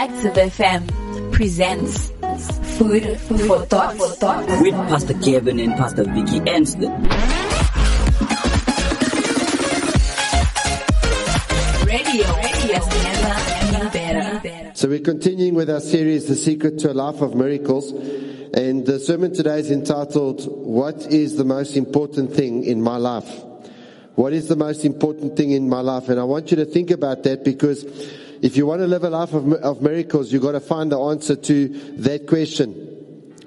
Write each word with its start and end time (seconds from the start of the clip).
Active 0.00 0.32
FM 0.32 1.30
presents 1.30 2.08
Food 2.78 3.20
for 3.20 3.66
Thought. 3.66 3.98
For 3.98 4.08
thought. 4.08 4.46
with 4.62 4.72
Pastor 4.88 5.12
Kevin 5.12 5.60
and 5.60 5.72
Pastor 5.74 6.04
Vicky 6.04 6.40
Anston. 6.40 6.88
Radio, 11.84 12.24
radio 12.34 12.78
has 12.80 13.72
never 13.72 13.90
been 13.90 14.40
better. 14.40 14.72
So 14.74 14.88
we're 14.88 15.00
continuing 15.00 15.54
with 15.54 15.68
our 15.68 15.80
series, 15.80 16.28
The 16.28 16.34
Secret 16.34 16.78
to 16.78 16.92
a 16.92 16.94
Life 16.94 17.20
of 17.20 17.34
Miracles. 17.34 17.92
And 18.54 18.86
the 18.86 18.98
sermon 18.98 19.34
today 19.34 19.58
is 19.58 19.70
entitled, 19.70 20.46
What 20.46 21.12
is 21.12 21.36
the 21.36 21.44
most 21.44 21.76
important 21.76 22.32
thing 22.32 22.64
in 22.64 22.80
my 22.80 22.96
life? 22.96 23.28
What 24.14 24.32
is 24.32 24.48
the 24.48 24.56
most 24.56 24.86
important 24.86 25.36
thing 25.36 25.50
in 25.50 25.68
my 25.68 25.80
life? 25.82 26.08
And 26.08 26.18
I 26.18 26.24
want 26.24 26.50
you 26.50 26.56
to 26.56 26.64
think 26.64 26.90
about 26.90 27.22
that 27.24 27.44
because 27.44 27.84
if 28.42 28.56
you 28.56 28.66
want 28.66 28.80
to 28.80 28.86
live 28.86 29.04
a 29.04 29.10
life 29.10 29.32
of, 29.32 29.52
of 29.52 29.82
miracles, 29.82 30.32
you've 30.32 30.42
got 30.42 30.52
to 30.52 30.60
find 30.60 30.90
the 30.90 31.00
answer 31.00 31.36
to 31.36 31.68
that 31.98 32.26
question. 32.26 32.86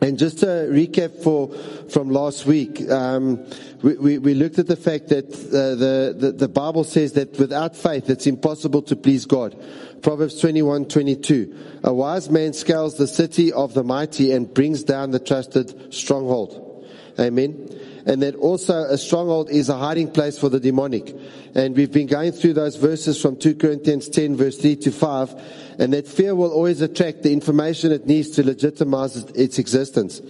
And 0.02 0.20
just 0.20 0.40
to 0.40 0.46
recap 0.46 1.24
for 1.24 1.48
from 1.90 2.10
last 2.10 2.46
week, 2.46 2.90
um, 2.90 3.46
we, 3.82 3.96
we, 3.96 4.18
we 4.18 4.34
looked 4.34 4.60
at 4.60 4.68
the 4.68 4.76
fact 4.76 5.08
that 5.08 5.26
uh, 5.34 5.76
the, 5.76 6.14
the 6.18 6.32
the 6.34 6.48
Bible 6.50 6.84
says 6.84 7.14
that 7.14 7.40
without 7.40 7.78
faith 7.78 8.10
it's 8.10 8.28
impossible 8.28 8.82
to 8.82 8.98
please 8.98 9.26
God. 9.26 9.56
Proverbs 10.02 10.42
twenty 10.42 10.62
one 10.62 10.86
twenty 10.90 11.16
two. 11.16 11.56
A 11.84 11.94
wise 11.94 12.30
man 12.30 12.52
scales 12.52 12.98
the 12.98 13.08
city 13.08 13.54
of 13.54 13.73
the 13.73 13.84
mighty 13.86 14.34
and 14.34 14.54
brings 14.54 14.84
down 14.84 15.12
the 15.12 15.20
trusted 15.20 15.94
stronghold. 15.94 16.86
Amen. 17.18 17.70
And 18.06 18.22
that 18.22 18.36
also 18.36 18.84
a 18.84 18.98
stronghold 18.98 19.50
is 19.50 19.70
a 19.70 19.78
hiding 19.78 20.12
place 20.12 20.38
for 20.38 20.50
the 20.50 20.60
demonic. 20.60 21.16
And 21.56 21.76
we've 21.76 21.92
been 21.92 22.08
going 22.08 22.34
through 22.34 22.54
those 22.54 22.76
verses 22.76 23.22
from 23.22 23.38
2 23.38 23.56
Corinthians 23.56 24.10
10 24.10 24.36
verse 24.36 24.58
3 24.58 24.76
to 24.78 24.92
5. 24.92 25.76
And 25.80 25.94
that 25.94 26.08
fear 26.08 26.36
will 26.36 26.52
always 26.52 26.82
attract 26.82 27.24
the 27.24 27.32
information 27.32 27.92
it 27.92 28.06
needs 28.06 28.30
to 28.32 28.44
legitimize 28.44 29.16
its 29.32 29.58
existence. 29.58 30.22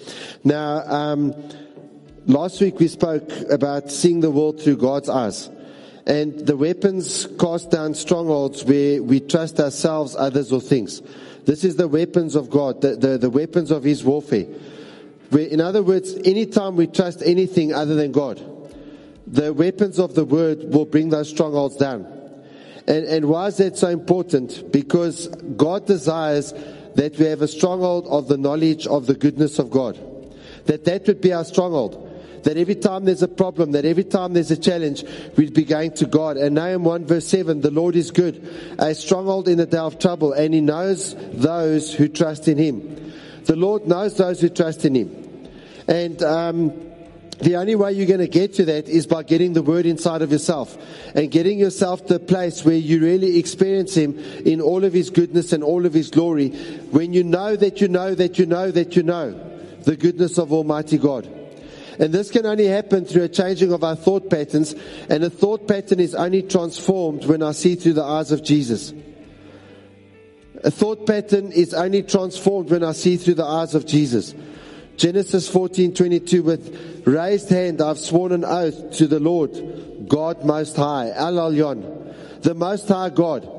Now, 0.44 0.84
um, 0.86 1.34
last 2.28 2.62
week 2.62 2.80
we 2.80 2.88
spoke 2.88 3.30
about 3.50 3.92
seeing 3.92 4.20
the 4.20 4.32
world 4.32 4.62
through 4.62 4.78
God's 4.78 5.10
eyes. 5.10 5.50
And 6.06 6.38
the 6.38 6.58
weapons 6.58 7.28
cast 7.40 7.72
down 7.72 7.96
strongholds 7.96 8.66
where 8.66 9.02
we 9.02 9.20
trust 9.22 9.60
ourselves, 9.60 10.16
others, 10.16 10.52
or 10.52 10.60
things. 10.60 11.02
This 11.46 11.64
is 11.64 11.78
the 11.78 11.88
weapons 11.88 12.36
of 12.36 12.50
God, 12.50 12.82
the, 12.82 12.96
the, 12.96 13.18
the 13.18 13.30
weapons 13.30 13.72
of 13.72 13.84
His 13.84 14.04
warfare. 14.04 14.46
Where, 15.34 15.48
in 15.48 15.62
other 15.62 15.82
words, 15.82 16.14
anytime 16.26 16.76
we 16.76 16.86
trust 16.86 17.24
anything 17.26 17.74
other 17.74 17.96
than 17.96 18.12
God, 18.12 18.40
the 19.26 19.52
weapons 19.52 19.98
of 19.98 20.14
the 20.14 20.26
word 20.26 20.72
will 20.72 20.86
bring 20.86 21.10
those 21.10 21.28
strongholds 21.28 21.76
down. 21.76 22.06
And, 22.86 23.06
and 23.06 23.26
why 23.26 23.48
is 23.48 23.58
that 23.58 23.76
so 23.76 23.88
important? 23.88 24.72
Because 24.72 25.28
God 25.58 25.88
desires 25.88 26.54
that 26.94 27.18
we 27.18 27.26
have 27.26 27.42
a 27.42 27.48
stronghold 27.48 28.06
of 28.10 28.28
the 28.28 28.38
knowledge 28.38 28.86
of 28.86 29.08
the 29.08 29.16
goodness 29.16 29.58
of 29.58 29.72
God. 29.72 29.98
That 30.66 30.86
that 30.86 31.08
would 31.08 31.20
be 31.20 31.34
our 31.34 31.46
stronghold. 31.46 32.00
That 32.44 32.58
every 32.58 32.76
time 32.76 33.06
there's 33.06 33.24
a 33.24 33.28
problem, 33.28 33.72
that 33.72 33.86
every 33.86 34.04
time 34.04 34.34
there's 34.34 34.52
a 34.52 34.58
challenge, 34.58 35.04
we'd 35.36 35.56
be 35.56 35.64
going 35.64 35.94
to 35.94 36.06
God. 36.06 36.38
And 36.38 36.54
Nahum 36.54 36.84
1 36.84 37.08
verse 37.08 37.26
7, 37.26 37.62
the 37.62 37.72
Lord 37.72 37.96
is 37.96 38.12
good, 38.12 38.76
a 38.78 38.94
stronghold 38.94 39.48
in 39.48 39.58
the 39.58 39.66
day 39.66 39.78
of 39.78 39.98
trouble, 39.98 40.34
and 40.34 40.54
He 40.54 40.62
knows 40.62 41.16
those 41.32 41.92
who 41.92 42.08
trust 42.08 42.48
in 42.48 42.60
Him. 42.60 43.14
The 43.46 43.56
Lord 43.56 43.88
knows 43.88 44.16
those 44.16 44.40
who 44.40 44.50
trust 44.50 44.86
in 44.86 44.94
Him. 44.94 45.23
And 45.88 46.22
um, 46.24 46.70
the 47.40 47.56
only 47.58 47.76
way 47.76 47.92
you're 47.92 48.08
going 48.08 48.20
to 48.20 48.28
get 48.28 48.54
to 48.56 48.66
that 48.66 48.88
is 48.88 49.08
by 49.08 49.24
getting 49.24 49.54
the 49.54 49.62
word 49.62 49.86
inside 49.86 50.22
of 50.22 50.32
yourself 50.32 50.78
and 51.16 51.30
getting 51.30 51.60
yourself 51.60 52.06
to 52.08 52.16
a 52.16 52.20
place 52.20 52.64
where 52.64 52.76
you 52.76 53.02
really 53.02 53.38
experience 53.38 53.96
Him 53.96 54.18
in 54.46 54.62
all 54.62 54.84
of 54.84 54.94
His 54.94 55.10
goodness 55.10 55.52
and 55.52 55.64
all 55.64 55.86
of 55.86 55.94
His 55.94 56.10
glory. 56.10 56.50
When 56.92 57.14
you 57.14 57.24
know 57.24 57.56
that 57.56 57.82
you 57.82 57.88
know 57.88 58.16
that 58.16 58.40
you 58.40 58.46
know 58.46 58.72
that 58.72 58.96
you 58.96 59.04
know 59.04 59.32
the 59.84 59.98
goodness 59.98 60.38
of 60.38 60.54
Almighty 60.54 60.98
God. 60.98 61.28
And 62.00 62.14
this 62.14 62.32
can 62.32 62.46
only 62.46 62.66
happen 62.66 63.06
through 63.06 63.24
a 63.24 63.30
changing 63.30 63.72
of 63.72 63.84
our 63.84 63.96
thought 63.96 64.30
patterns. 64.30 64.74
And 65.10 65.24
a 65.24 65.30
thought 65.30 65.68
pattern 65.68 66.00
is 66.00 66.16
only 66.16 66.42
transformed 66.42 67.26
when 67.26 67.44
I 67.44 67.52
see 67.52 67.76
through 67.76 67.94
the 67.94 68.04
eyes 68.04 68.32
of 68.32 68.44
Jesus. 68.44 68.94
A 70.64 70.72
thought 70.72 71.06
pattern 71.06 71.52
is 71.52 71.74
only 71.74 72.04
transformed 72.04 72.72
when 72.72 72.84
I 72.84 72.94
see 72.94 73.18
through 73.18 73.36
the 73.36 73.46
eyes 73.46 73.76
of 73.76 73.86
Jesus. 73.86 74.34
Genesis 74.98 75.50
14:22 75.50 76.44
with 76.44 77.04
raised 77.06 77.50
hand 77.50 77.82
I've 77.82 77.98
sworn 77.98 78.32
an 78.32 78.46
oath 78.46 78.92
to 78.98 79.08
the 79.08 79.20
Lord 79.20 80.08
God 80.08 80.46
most 80.46 80.76
high 80.76 81.12
El 81.16 81.34
Elyon 81.34 82.04
the 82.44 82.54
most 82.54 82.88
high 82.88 83.10
God. 83.10 83.50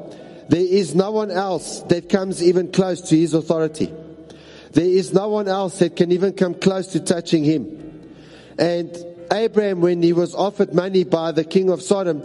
There 0.48 0.60
is 0.60 0.94
no 0.94 1.10
one 1.10 1.30
else 1.30 1.80
that 1.88 2.08
comes 2.08 2.42
even 2.42 2.70
close 2.70 3.00
to 3.08 3.16
his 3.16 3.34
authority. 3.34 3.92
There 4.72 4.84
is 4.84 5.12
no 5.12 5.28
one 5.28 5.48
else 5.48 5.78
that 5.78 5.96
can 5.96 6.12
even 6.12 6.34
come 6.34 6.54
close 6.54 6.88
to 6.88 7.00
touching 7.00 7.44
him. 7.44 8.12
And 8.58 8.94
Abraham 9.32 9.80
when 9.80 10.02
he 10.02 10.12
was 10.12 10.34
offered 10.34 10.74
money 10.74 11.04
by 11.04 11.32
the 11.32 11.44
king 11.44 11.70
of 11.70 11.82
Sodom 11.82 12.22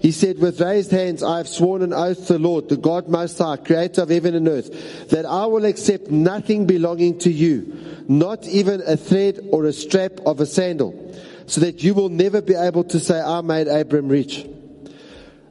he 0.00 0.12
said, 0.12 0.38
with 0.38 0.62
raised 0.62 0.90
hands, 0.90 1.22
I 1.22 1.36
have 1.36 1.48
sworn 1.48 1.82
an 1.82 1.92
oath 1.92 2.26
to 2.28 2.32
the 2.32 2.38
Lord, 2.38 2.70
the 2.70 2.78
God 2.78 3.06
most 3.08 3.36
high, 3.36 3.58
creator 3.58 4.02
of 4.02 4.08
heaven 4.08 4.34
and 4.34 4.48
earth, 4.48 5.10
that 5.10 5.26
I 5.26 5.44
will 5.44 5.66
accept 5.66 6.10
nothing 6.10 6.66
belonging 6.66 7.18
to 7.18 7.30
you, 7.30 8.04
not 8.08 8.46
even 8.48 8.82
a 8.86 8.96
thread 8.96 9.40
or 9.52 9.66
a 9.66 9.74
strap 9.74 10.12
of 10.24 10.40
a 10.40 10.46
sandal, 10.46 11.14
so 11.46 11.60
that 11.60 11.82
you 11.82 11.92
will 11.92 12.08
never 12.08 12.40
be 12.40 12.54
able 12.54 12.84
to 12.84 12.98
say, 12.98 13.20
I 13.20 13.42
made 13.42 13.68
Abram 13.68 14.08
rich. 14.08 14.46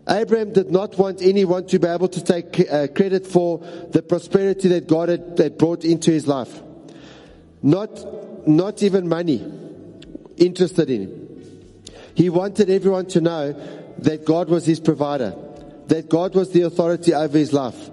Abraham 0.10 0.54
did 0.54 0.72
not 0.72 0.98
want 0.98 1.22
anyone 1.22 1.68
to 1.68 1.78
be 1.78 1.88
able 1.88 2.08
to 2.08 2.24
take 2.24 2.60
uh, 2.72 2.88
credit 2.88 3.28
for 3.28 3.60
the 3.92 4.02
prosperity 4.02 4.68
that 4.70 4.88
God 4.88 5.10
had, 5.10 5.60
brought 5.60 5.86
into 5.86 6.10
his 6.10 6.28
life. 6.28 6.60
Not, 7.62 8.48
not 8.48 8.82
even 8.82 9.08
money 9.08 9.46
interested 10.38 10.90
in 10.90 11.02
him. 11.04 11.30
He 12.16 12.30
wanted 12.30 12.72
everyone 12.72 13.06
to 13.08 13.22
know 13.22 13.54
that 14.04 14.26
God 14.26 14.50
was 14.50 14.66
his 14.66 14.80
provider, 14.80 15.36
that 15.88 16.10
God 16.10 16.36
was 16.36 16.52
the 16.52 16.62
authority 16.62 17.14
over 17.14 17.38
his 17.38 17.54
life, 17.54 17.90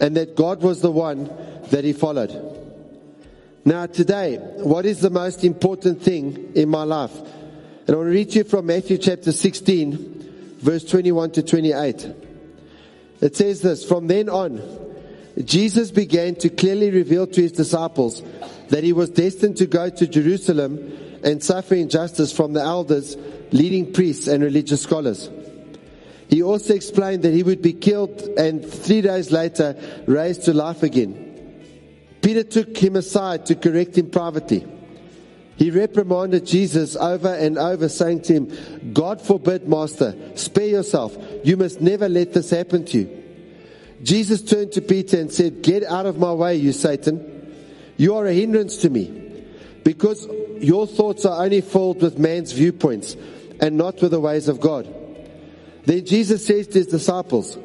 and 0.00 0.16
that 0.16 0.36
God 0.36 0.62
was 0.62 0.80
the 0.80 0.90
one 0.90 1.30
that 1.70 1.84
he 1.84 1.92
followed. 1.92 2.60
Now, 3.64 3.86
today, 3.86 4.36
what 4.36 4.84
is 4.84 5.00
the 5.00 5.10
most 5.10 5.44
important 5.44 6.02
thing 6.02 6.52
in 6.54 6.68
my 6.68 6.82
life? 6.82 7.14
And 7.16 7.90
I 7.90 7.96
want 7.96 8.06
to 8.08 8.12
read 8.12 8.34
you 8.34 8.44
from 8.44 8.66
Matthew 8.66 8.98
chapter 8.98 9.32
16, 9.32 10.58
verse 10.58 10.84
21 10.84 11.32
to 11.32 11.42
28. 11.42 12.14
It 13.20 13.36
says 13.36 13.62
this 13.62 13.84
From 13.84 14.06
then 14.06 14.28
on, 14.28 14.60
Jesus 15.42 15.90
began 15.90 16.34
to 16.36 16.48
clearly 16.48 16.90
reveal 16.90 17.26
to 17.26 17.42
his 17.42 17.52
disciples 17.52 18.22
that 18.68 18.84
he 18.84 18.92
was 18.92 19.10
destined 19.10 19.56
to 19.58 19.66
go 19.66 19.90
to 19.90 20.06
Jerusalem 20.06 21.20
and 21.24 21.42
suffer 21.42 21.74
injustice 21.74 22.32
from 22.32 22.52
the 22.52 22.60
elders, 22.60 23.16
leading 23.52 23.92
priests, 23.92 24.26
and 24.26 24.42
religious 24.42 24.82
scholars. 24.82 25.30
He 26.28 26.42
also 26.42 26.74
explained 26.74 27.22
that 27.22 27.32
he 27.32 27.42
would 27.42 27.62
be 27.62 27.72
killed 27.72 28.20
and 28.38 28.64
three 28.64 29.02
days 29.02 29.30
later 29.30 29.76
raised 30.06 30.44
to 30.44 30.54
life 30.54 30.82
again. 30.82 31.20
Peter 32.22 32.42
took 32.42 32.76
him 32.76 32.96
aside 32.96 33.46
to 33.46 33.54
correct 33.54 33.98
him 33.98 34.10
privately. 34.10 34.66
He 35.56 35.70
reprimanded 35.70 36.46
Jesus 36.46 36.96
over 36.96 37.32
and 37.32 37.58
over, 37.58 37.88
saying 37.88 38.22
to 38.22 38.32
him, 38.32 38.92
God 38.92 39.20
forbid, 39.20 39.68
Master, 39.68 40.16
spare 40.34 40.66
yourself. 40.66 41.16
You 41.44 41.56
must 41.56 41.80
never 41.80 42.08
let 42.08 42.32
this 42.32 42.50
happen 42.50 42.84
to 42.86 42.98
you. 42.98 43.22
Jesus 44.02 44.42
turned 44.42 44.72
to 44.72 44.82
Peter 44.82 45.20
and 45.20 45.32
said, 45.32 45.62
Get 45.62 45.84
out 45.84 46.06
of 46.06 46.18
my 46.18 46.32
way, 46.32 46.56
you 46.56 46.72
Satan. 46.72 47.54
You 47.96 48.16
are 48.16 48.26
a 48.26 48.32
hindrance 48.32 48.78
to 48.78 48.90
me 48.90 49.44
because 49.84 50.26
your 50.58 50.86
thoughts 50.86 51.24
are 51.24 51.44
only 51.44 51.60
filled 51.60 52.02
with 52.02 52.18
man's 52.18 52.52
viewpoints 52.52 53.16
and 53.60 53.76
not 53.76 54.00
with 54.02 54.10
the 54.10 54.20
ways 54.20 54.48
of 54.48 54.60
God. 54.60 54.92
Then 55.84 56.04
Jesus 56.04 56.46
says 56.46 56.66
to 56.68 56.78
his 56.78 56.86
disciples, 56.86 57.58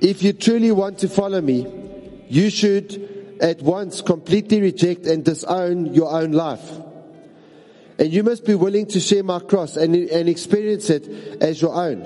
If 0.00 0.22
you 0.22 0.32
truly 0.32 0.72
want 0.72 0.98
to 1.00 1.08
follow 1.08 1.40
me, 1.40 1.66
you 2.28 2.50
should 2.50 3.36
at 3.40 3.60
once 3.62 4.00
completely 4.00 4.60
reject 4.60 5.06
and 5.06 5.24
disown 5.24 5.94
your 5.94 6.10
own 6.10 6.32
life. 6.32 6.70
And 7.98 8.12
you 8.12 8.22
must 8.22 8.44
be 8.44 8.54
willing 8.54 8.86
to 8.86 9.00
share 9.00 9.22
my 9.22 9.38
cross 9.38 9.76
and, 9.76 9.94
and 9.94 10.28
experience 10.28 10.90
it 10.90 11.06
as 11.42 11.60
your 11.60 11.74
own, 11.74 12.02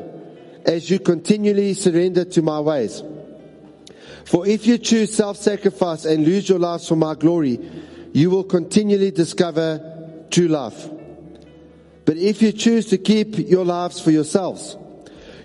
as 0.67 0.91
you 0.91 0.99
continually 0.99 1.75
surrender 1.75 2.25
to 2.25 2.43
my 2.43 2.61
ways. 2.61 3.03
For 4.25 4.47
if 4.47 4.67
you 4.67 4.77
choose 4.77 5.15
self-sacrifice 5.15 6.05
and 6.05 6.27
lose 6.27 6.49
your 6.49 6.59
lives 6.59 6.87
for 6.87 6.97
my 6.97 7.15
glory, 7.15 7.59
you 8.13 8.31
will 8.31 8.45
continually 8.45 9.11
discover 9.11 10.27
true 10.31 10.49
life. 10.49 10.98
But 12.09 12.17
if 12.17 12.41
you 12.41 12.53
choose 12.53 12.87
to 12.87 12.97
keep 12.97 13.37
your 13.37 13.67
lives 13.67 14.01
for 14.01 14.11
yourselves, 14.11 14.79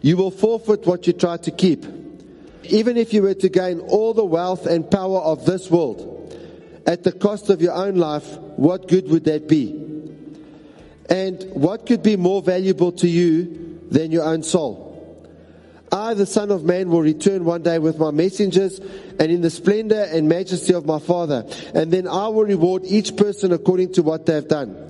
you 0.01 0.15
will 0.15 0.31
forfeit 0.31 0.88
what 0.88 1.06
you 1.06 1.12
try 1.12 1.36
to 1.36 1.51
keep. 1.51 1.86
Even 2.63 2.95
if 2.95 3.12
you 3.12 3.21
were 3.21 3.33
to 3.33 3.50
gain 3.50 3.81
all 3.81 4.13
the 4.13 4.24
wealth 4.24 4.65
and 4.65 4.89
power 4.89 5.19
of 5.19 5.45
this 5.45 5.69
world 5.69 6.10
at 6.88 7.04
the 7.04 7.12
cost 7.12 7.50
of 7.50 7.62
your 7.62 7.74
own 7.74 7.95
life, 7.95 8.38
what 8.56 8.88
good 8.88 9.10
would 9.10 9.25
that 9.25 9.50
be? 9.50 9.71
And 11.10 11.44
what 11.51 11.86
could 11.86 12.01
be 12.01 12.15
more 12.15 12.42
valuable 12.42 12.94
to 12.94 13.10
you 13.10 13.81
than 13.92 14.13
your 14.13 14.24
own 14.24 14.42
soul? 14.42 15.27
I, 15.92 16.13
the 16.13 16.25
Son 16.25 16.50
of 16.50 16.63
Man, 16.63 16.89
will 16.89 17.01
return 17.01 17.44
one 17.44 17.63
day 17.63 17.77
with 17.77 18.00
my 18.00 18.12
messengers 18.12 18.80
and 18.80 19.30
in 19.30 19.42
the 19.42 19.50
splendor 19.50 20.04
and 20.04 20.30
majesty 20.30 20.74
of 20.74 20.86
my 20.86 21.00
Father. 21.00 21.45
And 21.75 21.92
then 21.92 22.07
I 22.07 22.30
will 22.30 22.45
reward 22.45 22.83
each 22.86 23.18
person 23.18 23.51
according 23.51 23.92
to 23.95 24.01
what 24.01 24.25
they 24.25 24.36
have 24.36 24.48
done. 24.48 24.83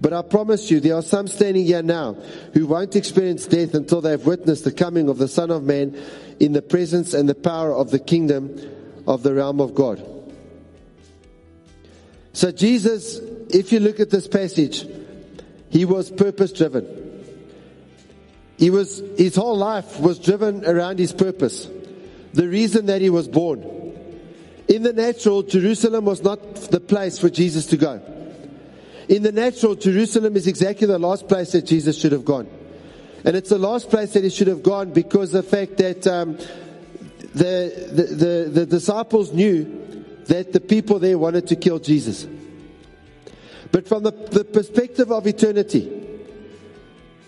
But 0.00 0.14
I 0.14 0.22
promise 0.22 0.70
you, 0.70 0.80
there 0.80 0.94
are 0.94 1.02
some 1.02 1.28
standing 1.28 1.66
here 1.66 1.82
now 1.82 2.14
who 2.54 2.66
won't 2.66 2.96
experience 2.96 3.46
death 3.46 3.74
until 3.74 4.00
they 4.00 4.12
have 4.12 4.24
witnessed 4.24 4.64
the 4.64 4.72
coming 4.72 5.08
of 5.08 5.18
the 5.18 5.28
Son 5.28 5.50
of 5.50 5.62
Man 5.62 6.00
in 6.38 6.52
the 6.52 6.62
presence 6.62 7.12
and 7.12 7.28
the 7.28 7.34
power 7.34 7.74
of 7.74 7.90
the 7.90 7.98
kingdom 7.98 8.58
of 9.06 9.22
the 9.22 9.34
realm 9.34 9.60
of 9.60 9.74
God. 9.74 10.02
So, 12.32 12.50
Jesus, 12.50 13.18
if 13.50 13.72
you 13.72 13.80
look 13.80 14.00
at 14.00 14.08
this 14.08 14.26
passage, 14.26 14.86
he 15.68 15.84
was 15.84 16.10
purpose 16.10 16.52
driven. 16.52 16.96
He 18.56 18.70
was, 18.70 19.02
his 19.18 19.36
whole 19.36 19.56
life 19.56 20.00
was 20.00 20.18
driven 20.18 20.64
around 20.64 20.98
his 20.98 21.12
purpose. 21.12 21.68
The 22.32 22.48
reason 22.48 22.86
that 22.86 23.02
he 23.02 23.10
was 23.10 23.28
born. 23.28 23.62
In 24.68 24.82
the 24.82 24.92
natural, 24.92 25.42
Jerusalem 25.42 26.04
was 26.04 26.22
not 26.22 26.54
the 26.70 26.80
place 26.80 27.18
for 27.18 27.28
Jesus 27.28 27.66
to 27.66 27.76
go. 27.76 28.00
In 29.10 29.24
the 29.24 29.32
natural, 29.32 29.74
Jerusalem 29.74 30.36
is 30.36 30.46
exactly 30.46 30.86
the 30.86 30.96
last 30.96 31.26
place 31.26 31.50
that 31.50 31.66
Jesus 31.66 31.98
should 31.98 32.12
have 32.12 32.24
gone. 32.24 32.46
And 33.24 33.34
it's 33.34 33.50
the 33.50 33.58
last 33.58 33.90
place 33.90 34.12
that 34.12 34.22
he 34.22 34.30
should 34.30 34.46
have 34.46 34.62
gone 34.62 34.92
because 34.92 35.32
the 35.32 35.42
fact 35.42 35.78
that 35.78 36.06
um, 36.06 36.38
the, 37.34 37.88
the, 37.92 38.02
the, 38.04 38.50
the 38.50 38.66
disciples 38.66 39.32
knew 39.32 39.64
that 40.26 40.52
the 40.52 40.60
people 40.60 41.00
there 41.00 41.18
wanted 41.18 41.48
to 41.48 41.56
kill 41.56 41.80
Jesus. 41.80 42.24
But 43.72 43.88
from 43.88 44.04
the, 44.04 44.12
the 44.12 44.44
perspective 44.44 45.10
of 45.10 45.26
eternity, 45.26 46.20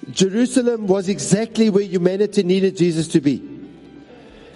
Jerusalem 0.09 0.87
was 0.87 1.09
exactly 1.09 1.69
where 1.69 1.83
humanity 1.83 2.45
needed 2.45 2.77
Jesus 2.77 3.09
to 3.09 3.21
be. 3.21 3.43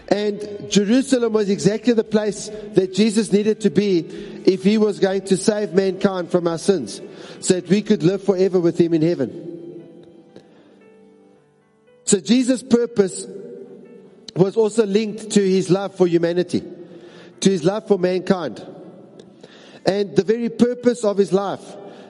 And 0.08 0.70
Jerusalem 0.70 1.32
was 1.32 1.50
exactly 1.50 1.93
the 1.93 2.05
place 2.05 2.49
that 2.75 2.94
Jesus 2.94 3.32
needed 3.32 3.61
to 3.62 3.70
be 3.70 3.99
if 4.44 4.62
he 4.62 4.79
was 4.79 5.00
going 5.00 5.23
to 5.23 5.37
save 5.37 5.73
mankind 5.73 6.31
from 6.31 6.47
our 6.47 6.58
sins 6.58 7.00
so 7.41 7.55
that 7.55 7.69
we 7.69 7.82
could 7.82 8.03
live 8.03 8.23
forever 8.23 8.61
with 8.61 8.79
him 8.79 8.94
in 8.94 9.03
heaven. 9.03 9.43
So 12.05 12.20
Jesus' 12.20 12.62
purpose 12.62 13.26
was 14.37 14.56
also 14.56 14.87
linked 14.87 15.31
to 15.31 15.41
his 15.41 15.70
love 15.70 15.97
for 15.97 16.06
humanity, 16.06 16.62
to 17.41 17.50
his 17.50 17.64
love 17.64 17.88
for 17.88 17.99
mankind. 17.99 18.64
And 19.85 20.14
the 20.14 20.23
very 20.23 20.49
purpose 20.49 21.03
of 21.05 21.17
his 21.17 21.32
life, 21.32 21.64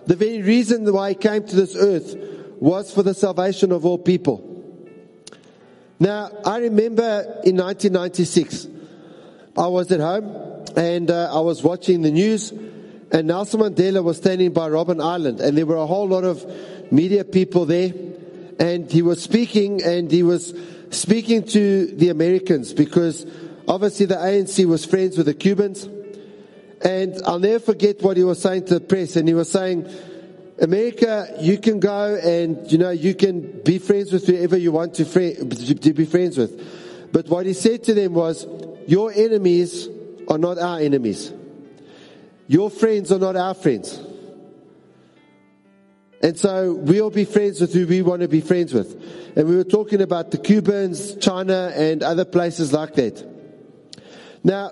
the 0.07 0.17
very 0.17 0.43
reason 0.43 0.91
why 0.93 1.11
he 1.11 1.15
came 1.15 1.47
to 1.47 1.57
this 1.57 1.75
earth 1.75 2.15
was 2.61 2.93
for 2.93 3.03
the 3.03 3.15
salvation 3.15 3.73
of 3.73 3.87
all 3.87 3.99
people. 3.99 4.46
Now, 5.99 6.31
I 6.45 6.59
remember 6.59 7.41
in 7.45 7.57
1996, 7.57 8.69
I 9.57 9.67
was 9.69 9.91
at 9.91 10.01
home 10.01 10.65
and 10.77 11.11
uh, 11.11 11.35
I 11.35 11.41
was 11.41 11.63
watching 11.63 12.03
the 12.03 12.11
news, 12.11 12.51
and 12.51 13.27
Nelson 13.29 13.61
Mandela 13.61 14.05
was 14.05 14.19
standing 14.19 14.53
by 14.53 14.69
Robben 14.69 15.03
Island, 15.03 15.41
and 15.41 15.57
there 15.57 15.65
were 15.65 15.77
a 15.77 15.87
whole 15.87 16.07
lot 16.07 16.25
of 16.25 16.45
media 16.93 17.25
people 17.25 17.65
there, 17.65 17.95
and 18.59 18.91
he 18.91 19.01
was 19.01 19.23
speaking, 19.23 19.83
and 19.83 20.11
he 20.11 20.23
was 20.23 20.55
speaking 20.91 21.45
to 21.45 21.87
the 21.87 22.11
Americans 22.11 22.75
because 22.75 23.27
obviously 23.67 24.05
the 24.05 24.17
ANC 24.17 24.67
was 24.67 24.85
friends 24.85 25.17
with 25.17 25.27
the 25.27 25.35
Cubans, 25.35 25.85
and 26.83 27.17
I'll 27.25 27.39
never 27.39 27.59
forget 27.59 28.03
what 28.03 28.19
he 28.19 28.25
was 28.25 28.43
saying 28.43 28.67
to 28.67 28.75
the 28.75 28.81
press, 28.81 29.17
and 29.17 29.27
he 29.27 29.33
was 29.33 29.51
saying, 29.51 29.89
America, 30.59 31.35
you 31.41 31.59
can 31.59 31.81
go 31.81 32.15
and, 32.17 32.71
you 32.71 32.79
know, 32.79 32.91
you 32.91 33.15
can 33.15 33.63
be 33.63 33.79
friends 33.79 34.13
with 34.13 34.27
whoever 34.27 34.57
you 34.57 34.73
want 34.73 34.95
to, 34.95 35.05
to 35.05 35.93
be 35.93 36.07
friends 36.07 36.39
with. 36.39 37.13
But 37.13 37.29
what 37.29 37.47
he 37.47 37.53
said 37.53 37.85
to 37.85 37.95
them 37.95 38.15
was, 38.15 38.47
your 38.87 39.13
enemies 39.13 39.89
are 40.29 40.39
not 40.39 40.59
our 40.59 40.81
enemies. 40.81 41.33
Your 42.49 42.71
friends 42.71 43.13
are 43.13 43.19
not 43.19 43.37
our 43.37 43.55
friends. 43.55 44.01
And 46.23 46.39
so 46.39 46.75
we'll 46.75 47.11
be 47.11 47.25
friends 47.25 47.61
with 47.61 47.75
who 47.75 47.87
we 47.87 48.01
want 48.03 48.23
to 48.23 48.29
be 48.29 48.41
friends 48.41 48.73
with. 48.73 48.95
And 49.37 49.47
we 49.47 49.57
were 49.57 49.65
talking 49.65 50.01
about 50.01 50.31
the 50.31 50.39
Cubans, 50.39 51.17
China, 51.17 51.73
and 51.75 52.03
other 52.03 52.25
places 52.25 52.73
like 52.73 52.95
that. 52.95 53.25
Now, 54.43 54.71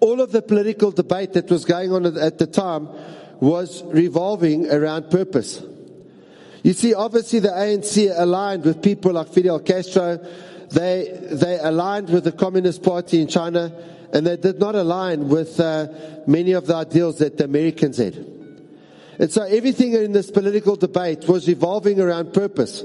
all 0.00 0.20
of 0.20 0.32
the 0.32 0.42
political 0.42 0.90
debate 0.90 1.32
that 1.32 1.50
was 1.50 1.64
going 1.64 1.92
on 1.92 2.18
at 2.18 2.38
the 2.38 2.46
time 2.46 2.88
was 3.40 3.82
revolving 3.84 4.70
around 4.70 5.10
purpose. 5.10 5.62
You 6.62 6.72
see, 6.72 6.94
obviously 6.94 7.38
the 7.38 7.50
ANC 7.50 8.12
aligned 8.18 8.64
with 8.64 8.82
people 8.82 9.12
like 9.12 9.28
Fidel 9.28 9.60
Castro. 9.60 10.18
They, 10.70 11.16
they 11.30 11.58
aligned 11.60 12.10
with 12.10 12.24
the 12.24 12.32
Communist 12.32 12.82
Party 12.82 13.20
in 13.20 13.28
China, 13.28 13.72
and 14.12 14.26
they 14.26 14.36
did 14.36 14.58
not 14.58 14.74
align 14.74 15.28
with 15.28 15.60
uh, 15.60 15.86
many 16.26 16.52
of 16.52 16.66
the 16.66 16.74
ideals 16.74 17.18
that 17.18 17.38
the 17.38 17.44
Americans 17.44 17.98
had. 17.98 18.16
And 19.18 19.30
so 19.30 19.42
everything 19.42 19.92
in 19.92 20.12
this 20.12 20.30
political 20.30 20.76
debate 20.76 21.28
was 21.28 21.46
revolving 21.46 22.00
around 22.00 22.34
purpose. 22.34 22.84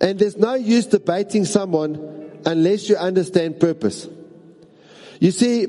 And 0.00 0.18
there's 0.18 0.36
no 0.36 0.54
use 0.54 0.86
debating 0.86 1.44
someone 1.44 2.40
unless 2.44 2.88
you 2.88 2.96
understand 2.96 3.58
purpose. 3.58 4.08
You 5.20 5.30
see, 5.30 5.62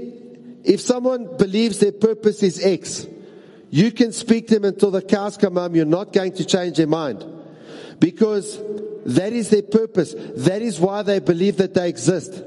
if 0.64 0.81
someone 0.81 1.38
believes 1.38 1.80
their 1.80 1.94
purpose 1.94 2.44
is 2.44 2.64
X, 2.64 3.08
you 3.75 3.92
can 3.92 4.13
speak 4.13 4.48
to 4.48 4.54
them 4.54 4.63
until 4.63 4.89
the 4.89 5.01
cows 5.01 5.36
come 5.36 5.56
home. 5.56 5.75
You're 5.75 5.83
not 5.83 6.13
going 6.13 6.31
to 6.36 6.45
change 6.45 6.77
their 6.77 6.88
mind. 6.88 7.25
Because 8.00 8.57
that 9.06 9.33
is 9.33 9.50
their 9.50 9.63
purpose. 9.63 10.16
That 10.18 10.62
is 10.62 10.80
why 10.80 11.01
they 11.01 11.19
believe 11.19 11.57
that 11.57 11.74
they 11.74 11.89
exist. 11.89 12.42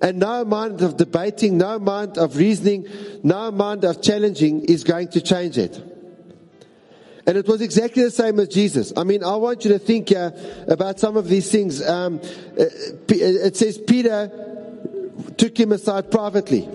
And 0.00 0.20
no 0.20 0.42
amount 0.42 0.80
of 0.80 0.96
debating, 0.96 1.58
no 1.58 1.74
amount 1.74 2.18
of 2.18 2.36
reasoning, 2.36 2.86
no 3.24 3.48
amount 3.48 3.82
of 3.82 4.00
challenging 4.00 4.64
is 4.66 4.84
going 4.84 5.08
to 5.08 5.20
change 5.20 5.58
it. 5.58 5.74
And 7.26 7.36
it 7.36 7.48
was 7.48 7.62
exactly 7.62 8.04
the 8.04 8.12
same 8.12 8.38
as 8.38 8.46
Jesus. 8.46 8.92
I 8.96 9.02
mean, 9.02 9.24
I 9.24 9.34
want 9.34 9.64
you 9.64 9.72
to 9.72 9.78
think 9.80 10.12
uh, 10.12 10.30
about 10.68 11.00
some 11.00 11.16
of 11.16 11.26
these 11.26 11.50
things. 11.50 11.84
Um, 11.84 12.20
uh, 12.56 12.66
it 13.08 13.56
says 13.56 13.76
Peter 13.76 14.30
took 15.36 15.58
him 15.58 15.72
aside 15.72 16.12
privately. 16.12 16.68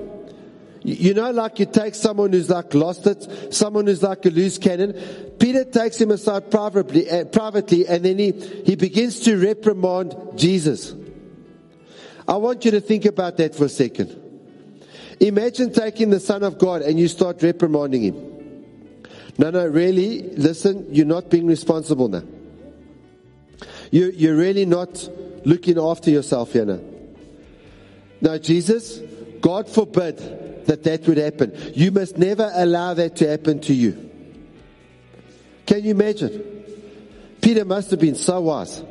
You 0.86 1.16
know, 1.16 1.32
like 1.32 1.58
you 1.58 1.66
take 1.66 1.96
someone 1.96 2.32
who's 2.32 2.52
like 2.52 2.76
lost 2.76 3.08
it, 3.08 3.52
someone 3.52 3.88
who's 3.88 4.04
like 4.04 4.24
a 4.28 4.30
loose 4.30 4.60
cannon. 4.60 4.94
Peter 5.40 5.66
takes 5.66 6.00
him 6.00 6.12
aside 6.12 6.52
privately, 6.52 7.10
uh, 7.10 7.26
privately 7.26 7.88
and 7.88 8.06
then 8.06 8.20
he, 8.20 8.32
he 8.64 8.76
begins 8.76 9.20
to 9.22 9.36
reprimand 9.36 10.16
Jesus. 10.36 10.94
I 12.28 12.36
want 12.36 12.66
you 12.66 12.72
to 12.72 12.82
think 12.82 13.06
about 13.06 13.38
that 13.38 13.56
for 13.56 13.66
a 13.66 13.70
second. 13.70 14.22
Imagine 15.20 15.74
taking 15.74 16.12
the 16.12 16.20
Son 16.20 16.44
of 16.44 16.60
God 16.60 16.84
and 16.84 17.00
you 17.00 17.08
start 17.08 17.42
reprimanding 17.42 18.04
him. 18.04 19.06
No, 19.40 19.50
no, 19.50 19.66
really, 19.66 20.22
listen, 20.22 20.86
you're 20.94 21.08
not 21.08 21.32
being 21.32 21.48
responsible 21.48 22.10
now. 22.10 22.24
You, 23.90 24.12
you're 24.12 24.36
really 24.36 24.68
not 24.68 25.10
looking 25.46 25.80
after 25.80 26.12
yourself 26.12 26.54
here 26.54 26.66
now. 26.66 26.80
Now, 28.22 28.38
Jesus, 28.38 29.00
God 29.42 29.68
forbid 29.68 30.45
that 30.66 30.84
that 30.84 31.08
would 31.08 31.18
happen. 31.18 31.54
You 31.74 31.92
must 31.92 32.18
never 32.18 32.52
allow 32.54 32.94
that 32.94 33.16
to 33.18 33.28
happen 33.28 33.60
to 33.62 33.74
you. 33.74 34.10
Can 35.66 35.84
you 35.84 35.92
imagine? 35.92 36.64
Peter 37.42 37.66
must 37.66 37.92
have 37.92 38.00
been 38.00 38.16
so 38.16 38.42
wise. 38.42 38.84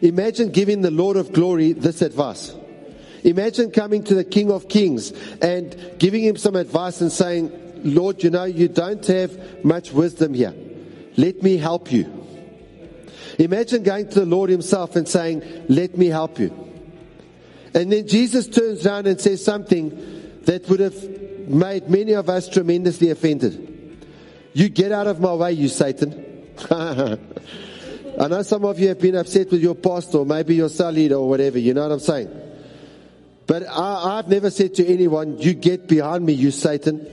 Imagine 0.00 0.50
giving 0.50 0.80
the 0.80 0.90
Lord 0.90 1.16
of 1.16 1.32
glory 1.32 1.72
this 1.72 2.02
advice. 2.02 2.54
Imagine 3.22 3.70
coming 3.70 4.02
to 4.04 4.14
the 4.14 4.24
King 4.24 4.50
of 4.50 4.68
Kings 4.68 5.12
and 5.42 5.76
giving 5.98 6.24
him 6.24 6.36
some 6.36 6.56
advice 6.56 7.00
and 7.00 7.12
saying, 7.12 7.52
Lord, 7.84 8.22
you 8.22 8.30
know, 8.30 8.44
you 8.44 8.68
don't 8.68 9.04
have 9.06 9.64
much 9.64 9.92
wisdom 9.92 10.34
here. 10.34 10.54
Let 11.16 11.42
me 11.42 11.56
help 11.58 11.92
you. 11.92 12.20
Imagine 13.38 13.82
going 13.82 14.08
to 14.08 14.20
the 14.20 14.26
Lord 14.26 14.50
himself 14.50 14.96
and 14.96 15.08
saying, 15.08 15.42
Let 15.68 15.96
me 15.96 16.06
help 16.06 16.38
you. 16.38 16.68
And 17.74 17.92
then 17.92 18.06
Jesus 18.06 18.48
turns 18.48 18.86
around 18.86 19.06
and 19.06 19.20
says 19.20 19.44
something 19.44 20.19
that 20.44 20.68
would 20.68 20.80
have 20.80 21.48
made 21.48 21.88
many 21.88 22.12
of 22.12 22.28
us 22.28 22.48
tremendously 22.48 23.10
offended. 23.10 23.98
You 24.52 24.68
get 24.68 24.92
out 24.92 25.06
of 25.06 25.20
my 25.20 25.34
way, 25.34 25.52
you 25.52 25.68
Satan. 25.68 26.48
I 26.70 28.28
know 28.28 28.42
some 28.42 28.64
of 28.64 28.78
you 28.78 28.88
have 28.88 29.00
been 29.00 29.14
upset 29.14 29.50
with 29.50 29.62
your 29.62 29.74
pastor, 29.74 30.24
maybe 30.24 30.54
your 30.54 30.68
cell 30.68 30.90
leader, 30.90 31.16
or 31.16 31.28
whatever. 31.28 31.58
You 31.58 31.74
know 31.74 31.82
what 31.82 31.92
I'm 31.92 32.00
saying? 32.00 32.28
But 33.46 33.64
I, 33.68 34.18
I've 34.18 34.28
never 34.28 34.50
said 34.50 34.74
to 34.74 34.86
anyone, 34.86 35.38
You 35.38 35.54
get 35.54 35.88
behind 35.88 36.26
me, 36.26 36.32
you 36.32 36.50
Satan. 36.50 37.06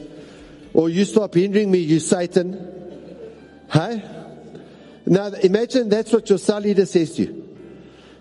Or 0.74 0.90
you 0.90 1.06
stop 1.06 1.34
hindering 1.34 1.72
me, 1.72 1.80
you 1.80 2.00
Satan. 2.00 3.66
Hey? 3.72 4.04
Now 5.06 5.28
imagine 5.28 5.90
that's 5.90 6.12
what 6.12 6.30
your 6.30 6.38
cell 6.38 6.60
leader 6.60 6.86
says 6.86 7.16
to 7.16 7.24
you. 7.24 7.48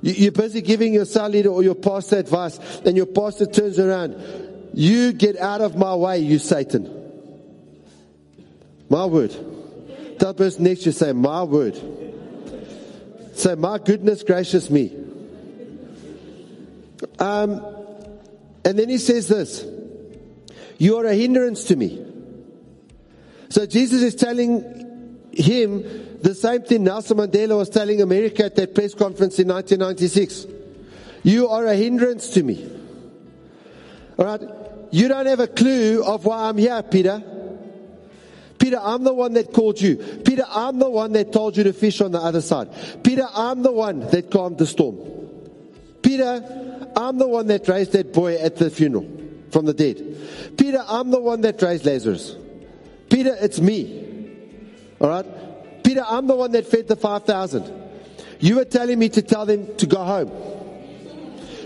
You're 0.03 0.33
busy 0.33 0.61
giving 0.61 0.95
your 0.95 1.05
cell 1.05 1.29
leader 1.29 1.49
or 1.49 1.63
your 1.63 1.75
pastor 1.75 2.19
advice, 2.19 2.59
and 2.85 2.97
your 2.97 3.07
pastor 3.07 3.47
turns 3.47 3.79
around. 3.79 4.15
You 4.77 5.15
get 5.15 5.39
out 5.39 5.63
of 5.63 5.75
my 5.75 5.95
way, 5.95 6.19
you 6.19 6.39
Satan. 6.39 6.85
My 8.91 9.07
word. 9.07 9.35
That 10.19 10.37
person 10.37 10.65
next 10.65 10.81
to 10.81 10.87
you, 10.87 10.93
say, 10.93 11.13
My 11.15 11.45
word. 11.45 11.81
Say, 13.33 13.55
My 13.55 13.79
goodness 13.79 14.23
gracious 14.23 14.69
me. 14.69 14.95
Um, 17.19 17.65
and 18.67 18.79
then 18.79 18.91
he 18.91 18.99
says 18.99 19.29
this 19.29 19.65
You 20.77 20.99
are 20.99 21.07
a 21.07 21.15
hindrance 21.15 21.65
to 21.65 21.77
me. 21.77 22.05
So 23.49 23.65
Jesus 23.65 24.03
is 24.03 24.15
telling 24.15 24.61
him 25.33 26.19
the 26.21 26.35
same 26.35 26.61
thing 26.61 26.85
Nelson 26.85 27.17
Mandela 27.17 27.57
was 27.57 27.71
telling 27.71 28.03
America 28.03 28.45
at 28.45 28.57
that 28.57 28.75
press 28.75 28.93
conference 28.93 29.39
in 29.39 29.49
1996. 29.49 30.47
You 31.23 31.49
are 31.49 31.65
a 31.65 31.75
hindrance 31.75 32.29
to 32.31 32.43
me. 32.43 32.71
All 34.19 34.27
right? 34.27 34.66
You 34.91 35.09
don't 35.09 35.27
have 35.27 35.41
a 35.41 35.49
clue 35.49 36.05
of 36.05 36.25
why 36.25 36.49
I'm 36.49 36.59
here, 36.59 36.83
Peter. 36.83 37.23
Peter, 38.59 38.79
I'm 38.81 39.05
the 39.05 39.15
one 39.15 39.35
that 39.35 39.53
called 39.53 39.81
you. 39.81 39.97
Peter, 40.25 40.45
I'm 40.49 40.79
the 40.79 40.91
one 40.91 41.13
that 41.13 41.33
told 41.33 41.57
you 41.57 41.65
to 41.65 41.73
fish 41.73 42.01
on 42.01 42.13
the 42.13 42.19
other 42.19 42.41
side. 42.41 42.69
Peter, 43.05 43.27
I'm 43.35 43.63
the 43.63 43.73
one 43.73 44.01
that 44.01 44.31
calmed 44.31 44.59
the 44.59 44.67
storm. 44.67 44.99
Peter, 46.03 46.91
I'm 46.97 47.19
the 47.19 47.29
one 47.29 47.47
that 47.49 47.69
raised 47.69 47.93
that 47.93 48.13
boy 48.13 48.37
at 48.37 48.57
the 48.57 48.71
funeral 48.71 49.07
from 49.51 49.67
the 49.67 49.75
dead. 49.75 50.57
Peter, 50.57 50.83
I'm 50.87 51.11
the 51.11 51.21
one 51.21 51.43
that 51.43 51.61
raised 51.61 51.85
Lazarus. 51.85 52.37
Peter, 53.11 53.37
it's 53.41 53.61
me. 53.61 54.05
All 55.01 55.09
right? 55.09 55.85
Peter, 55.85 56.05
I'm 56.07 56.27
the 56.27 56.35
one 56.35 56.53
that 56.53 56.67
fed 56.67 56.89
the 56.89 56.97
5,000. 56.97 57.73
You 58.41 58.57
were 58.57 58.65
telling 58.65 58.99
me 58.99 59.09
to 59.11 59.23
tell 59.23 59.47
them 59.47 59.77
to 59.77 59.87
go 59.87 60.03
home 60.03 60.56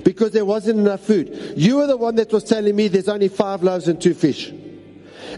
because 0.05 0.33
there 0.33 0.45
wasn't 0.45 0.79
enough 0.79 1.01
food. 1.01 1.55
You 1.57 1.77
were 1.77 1.87
the 1.87 1.97
one 1.97 2.17
that 2.17 2.33
was 2.33 2.45
telling 2.45 2.75
me 2.75 2.89
there's 2.89 3.09
only 3.09 3.29
five 3.29 3.63
loaves 3.63 3.89
and 3.89 4.01
two 4.01 4.15
fish. 4.15 4.49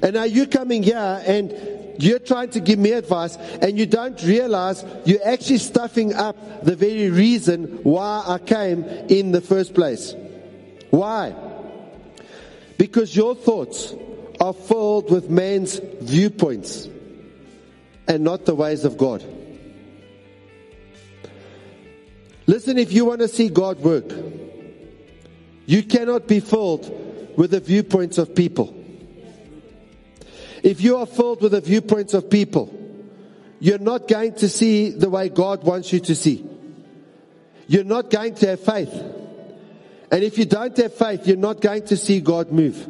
And 0.02 0.14
now 0.14 0.24
you're 0.24 0.46
coming 0.46 0.82
here 0.82 1.22
and 1.26 1.52
you're 1.98 2.18
trying 2.18 2.50
to 2.50 2.60
give 2.60 2.78
me 2.78 2.92
advice 2.92 3.36
and 3.36 3.78
you 3.78 3.86
don't 3.86 4.20
realize 4.22 4.84
you're 5.04 5.24
actually 5.24 5.58
stuffing 5.58 6.14
up 6.14 6.64
the 6.64 6.76
very 6.76 7.10
reason 7.10 7.80
why 7.82 8.24
I 8.26 8.38
came 8.38 8.84
in 8.84 9.32
the 9.32 9.40
first 9.40 9.74
place. 9.74 10.14
Why? 10.90 11.34
Because 12.78 13.14
your 13.14 13.34
thoughts 13.34 13.94
are 14.40 14.52
filled 14.52 15.10
with 15.10 15.30
man's 15.30 15.78
viewpoints 16.00 16.88
and 18.08 18.24
not 18.24 18.44
the 18.44 18.54
ways 18.54 18.84
of 18.84 18.96
God. 18.96 19.24
Listen, 22.46 22.76
if 22.76 22.92
you 22.92 23.04
want 23.04 23.20
to 23.20 23.28
see 23.28 23.48
God 23.48 23.78
work, 23.80 24.12
you 25.66 25.82
cannot 25.82 26.26
be 26.26 26.40
filled 26.40 27.36
with 27.36 27.50
the 27.50 27.60
viewpoints 27.60 28.18
of 28.18 28.34
people. 28.34 28.76
If 30.62 30.80
you 30.80 30.96
are 30.98 31.06
filled 31.06 31.42
with 31.42 31.52
the 31.52 31.60
viewpoints 31.60 32.14
of 32.14 32.30
people, 32.30 32.78
you're 33.58 33.78
not 33.78 34.08
going 34.08 34.34
to 34.34 34.48
see 34.48 34.90
the 34.90 35.10
way 35.10 35.28
God 35.28 35.64
wants 35.64 35.92
you 35.92 36.00
to 36.00 36.14
see. 36.14 36.44
You're 37.66 37.84
not 37.84 38.10
going 38.10 38.34
to 38.36 38.48
have 38.48 38.60
faith. 38.60 38.92
And 40.10 40.22
if 40.22 40.36
you 40.36 40.44
don't 40.44 40.76
have 40.76 40.94
faith, 40.94 41.26
you're 41.26 41.36
not 41.36 41.60
going 41.60 41.86
to 41.86 41.96
see 41.96 42.20
God 42.20 42.52
move. 42.52 42.88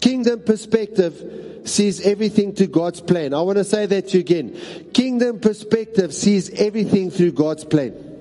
Kingdom 0.00 0.42
perspective 0.42 1.62
sees 1.64 2.00
everything 2.02 2.54
to 2.56 2.66
God's 2.66 3.00
plan. 3.00 3.32
I 3.32 3.40
want 3.40 3.56
to 3.56 3.64
say 3.64 3.86
that 3.86 4.08
to 4.08 4.18
you 4.18 4.20
again. 4.20 4.60
Kingdom 4.92 5.40
perspective 5.40 6.12
sees 6.12 6.50
everything 6.50 7.10
through 7.10 7.32
God's 7.32 7.64
plan. 7.64 8.13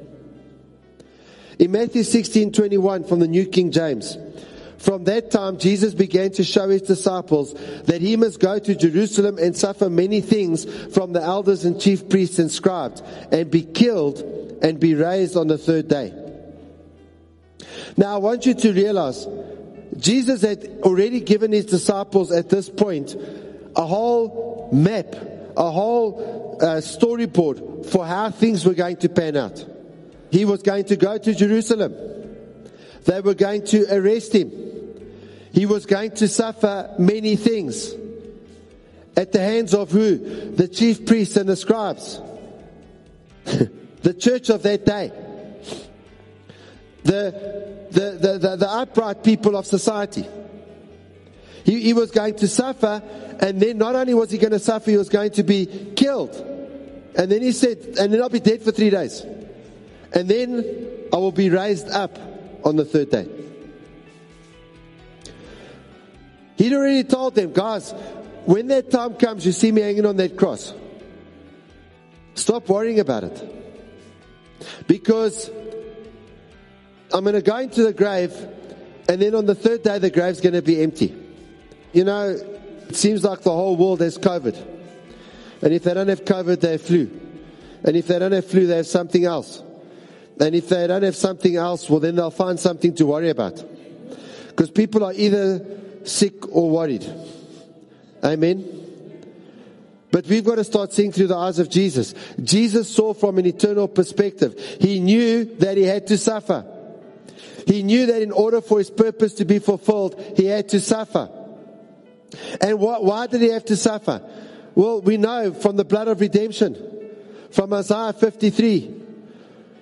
In 1.60 1.72
Matthew 1.72 2.04
16 2.04 2.52
21 2.52 3.04
from 3.04 3.20
the 3.20 3.28
New 3.28 3.46
King 3.46 3.72
James, 3.72 4.18
from 4.84 5.06
that 5.06 5.32
time, 5.32 5.60
Jesus 5.60 5.94
began 5.94 6.32
to 6.32 6.44
show 6.44 6.68
his 6.68 6.82
disciples 6.82 7.54
that 7.84 8.02
he 8.02 8.18
must 8.18 8.42
go 8.42 8.60
to 8.60 8.76
Jerusalem 8.76 9.38
and 9.38 9.56
suffer 9.56 9.90
many 9.90 10.20
things 10.20 10.66
from 10.94 11.14
the 11.14 11.22
elders 11.22 11.64
and 11.64 11.80
chief 11.80 12.10
priests 12.10 12.38
and 12.38 12.52
scribes 12.52 13.02
and 13.32 13.50
be 13.50 13.62
killed 13.62 14.20
and 14.62 14.82
be 14.82 14.94
raised 14.94 15.38
on 15.38 15.48
the 15.48 15.58
third 15.58 15.88
day. 15.88 16.14
Now, 17.96 18.16
I 18.16 18.18
want 18.18 18.46
you 18.46 18.56
to 18.56 18.74
realize 18.74 19.26
Jesus 19.98 20.42
had 20.42 20.80
already 20.82 21.22
given 21.22 21.54
his 21.54 21.66
disciples 21.66 22.32
at 22.34 22.50
this 22.50 22.70
point 22.70 23.16
a 23.78 23.86
whole 23.86 24.70
map, 24.74 25.16
a 25.56 25.72
whole 25.72 26.58
uh, 26.60 26.82
storyboard 26.82 27.86
for 27.86 28.06
how 28.06 28.32
things 28.32 28.66
were 28.66 28.74
going 28.74 28.98
to 28.98 29.08
pan 29.08 29.38
out. 29.38 29.66
He 30.34 30.46
was 30.46 30.64
going 30.64 30.86
to 30.86 30.96
go 30.96 31.20
to 31.20 31.36
Jerusalem. 31.36 31.94
They 33.06 33.22
were 33.22 33.36
going 33.36 33.66
to 33.66 33.86
arrest 33.96 34.34
him. 34.34 34.52
He 35.52 35.68
was 35.68 35.86
going 35.86 36.10
to 36.16 36.28
suffer 36.28 36.92
many 36.98 37.36
things. 37.36 37.94
At 39.16 39.32
the 39.32 39.38
hands 39.38 39.76
of 39.76 39.92
who? 39.92 40.18
The 40.56 40.68
chief 40.68 41.06
priests 41.06 41.38
and 41.38 41.48
the 41.48 41.56
scribes. 41.56 42.20
the 43.44 44.16
church 44.20 44.50
of 44.50 44.64
that 44.64 44.84
day. 44.88 45.12
The, 47.04 47.86
the, 47.92 48.18
the, 48.20 48.38
the, 48.40 48.56
the 48.56 48.70
upright 48.72 49.24
people 49.24 49.56
of 49.56 49.68
society. 49.68 50.26
He, 51.64 51.80
he 51.80 51.94
was 51.94 52.10
going 52.10 52.38
to 52.38 52.48
suffer, 52.48 53.04
and 53.40 53.62
then 53.62 53.78
not 53.78 53.96
only 53.96 54.16
was 54.16 54.32
he 54.32 54.40
going 54.40 54.50
to 54.50 54.58
suffer, 54.58 54.90
he 54.90 54.98
was 54.98 55.10
going 55.10 55.30
to 55.34 55.44
be 55.44 55.68
killed. 55.96 56.34
And 57.16 57.32
then 57.32 57.44
he 57.44 57.52
said, 57.52 57.78
and 58.00 58.12
then 58.12 58.20
I'll 58.20 58.30
be 58.30 58.40
dead 58.40 58.64
for 58.64 58.72
three 58.72 58.90
days. 58.90 59.24
And 60.14 60.30
then 60.30 61.08
I 61.12 61.18
will 61.18 61.32
be 61.32 61.50
raised 61.50 61.90
up 61.90 62.18
on 62.64 62.76
the 62.76 62.86
third 62.86 63.10
day. 63.10 63.28
He'd 66.58 66.74
already 66.74 67.04
told 67.04 67.36
them, 67.36 67.52
guys, 67.52 67.92
when 68.46 68.68
that 68.68 68.92
time 68.92 69.16
comes, 69.16 69.46
you 69.46 69.52
see 69.52 69.72
me 69.72 69.82
hanging 69.82 70.06
on 70.06 70.18
that 70.18 70.38
cross. 70.38 70.74
Stop 72.36 72.70
worrying 72.70 73.00
about 73.00 73.24
it. 73.24 73.50
Because 74.88 75.50
I'm 77.14 77.24
going 77.24 77.36
to 77.36 77.42
go 77.42 77.58
into 77.58 77.84
the 77.84 77.94
grave, 77.94 78.34
and 79.10 79.22
then 79.22 79.36
on 79.36 79.46
the 79.46 79.56
third 79.56 79.84
day, 79.84 80.00
the 80.00 80.10
grave's 80.10 80.42
going 80.42 80.54
to 80.54 80.62
be 80.62 80.82
empty. 80.82 81.16
You 81.92 82.04
know, 82.04 82.30
it 82.30 82.96
seems 82.96 83.24
like 83.24 83.42
the 83.42 83.52
whole 83.52 83.76
world 83.76 84.02
has 84.02 84.18
COVID. 84.18 84.56
And 85.62 85.74
if 85.74 85.84
they 85.84 85.94
don't 85.94 86.08
have 86.08 86.26
COVID, 86.26 86.60
they 86.60 86.74
have 86.74 86.82
flu. 86.82 87.10
And 87.84 87.96
if 87.96 88.08
they 88.08 88.20
don't 88.20 88.32
have 88.32 88.46
flu, 88.46 88.68
they 88.68 88.78
have 88.78 88.88
something 88.88 89.26
else. 89.26 89.62
And 90.40 90.56
if 90.56 90.70
they 90.70 90.88
don't 90.88 91.04
have 91.04 91.16
something 91.16 91.56
else, 91.56 91.90
well, 91.90 92.00
then 92.00 92.16
they'll 92.16 92.32
find 92.32 92.60
something 92.60 92.96
to 92.96 93.06
worry 93.06 93.30
about. 93.30 93.64
Because 94.48 94.72
people 94.72 95.04
are 95.04 95.14
either 95.14 95.66
sick 96.04 96.56
or 96.56 96.70
worried. 96.70 97.06
Amen. 98.24 98.82
But 100.12 100.28
we've 100.28 100.46
got 100.46 100.56
to 100.56 100.64
start 100.64 100.94
seeing 100.94 101.12
through 101.12 101.28
the 101.28 101.36
eyes 101.36 101.58
of 101.58 101.70
Jesus. 101.70 102.14
Jesus 102.42 102.88
saw 102.94 103.14
from 103.14 103.38
an 103.40 103.46
eternal 103.46 103.88
perspective. 103.88 104.60
He 104.80 105.00
knew 105.00 105.46
that 105.56 105.76
he 105.76 105.84
had 105.84 106.08
to 106.08 106.18
suffer. 106.18 106.66
He 107.66 107.82
knew 107.82 108.06
that 108.08 108.22
in 108.22 108.32
order 108.32 108.62
for 108.62 108.78
his 108.78 108.92
purpose 108.92 109.34
to 109.36 109.46
be 109.46 109.60
fulfilled, 109.60 110.22
he 110.38 110.46
had 110.46 110.70
to 110.70 110.80
suffer. 110.80 111.30
And 112.62 112.80
why 112.80 113.28
did 113.28 113.42
he 113.42 113.50
have 113.50 113.66
to 113.66 113.76
suffer? 113.76 114.22
Well, 114.76 115.02
we 115.02 115.18
know 115.18 115.54
from 115.54 115.78
the 115.78 115.86
blood 115.86 116.08
of 116.08 116.20
redemption, 116.20 116.76
from 117.52 117.74
Isaiah 117.74 118.14
53, 118.14 119.03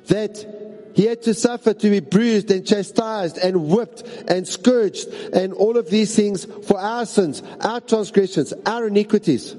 that 0.07 0.91
he 0.93 1.05
had 1.05 1.21
to 1.23 1.33
suffer 1.33 1.73
to 1.73 1.89
be 1.89 1.99
bruised 1.99 2.51
and 2.51 2.65
chastised 2.65 3.37
and 3.37 3.69
whipped 3.69 4.03
and 4.27 4.47
scourged 4.47 5.07
and 5.33 5.53
all 5.53 5.77
of 5.77 5.89
these 5.89 6.15
things 6.15 6.45
for 6.67 6.79
our 6.79 7.05
sins, 7.05 7.41
our 7.61 7.79
transgressions, 7.79 8.53
our 8.65 8.87
iniquities. 8.87 9.55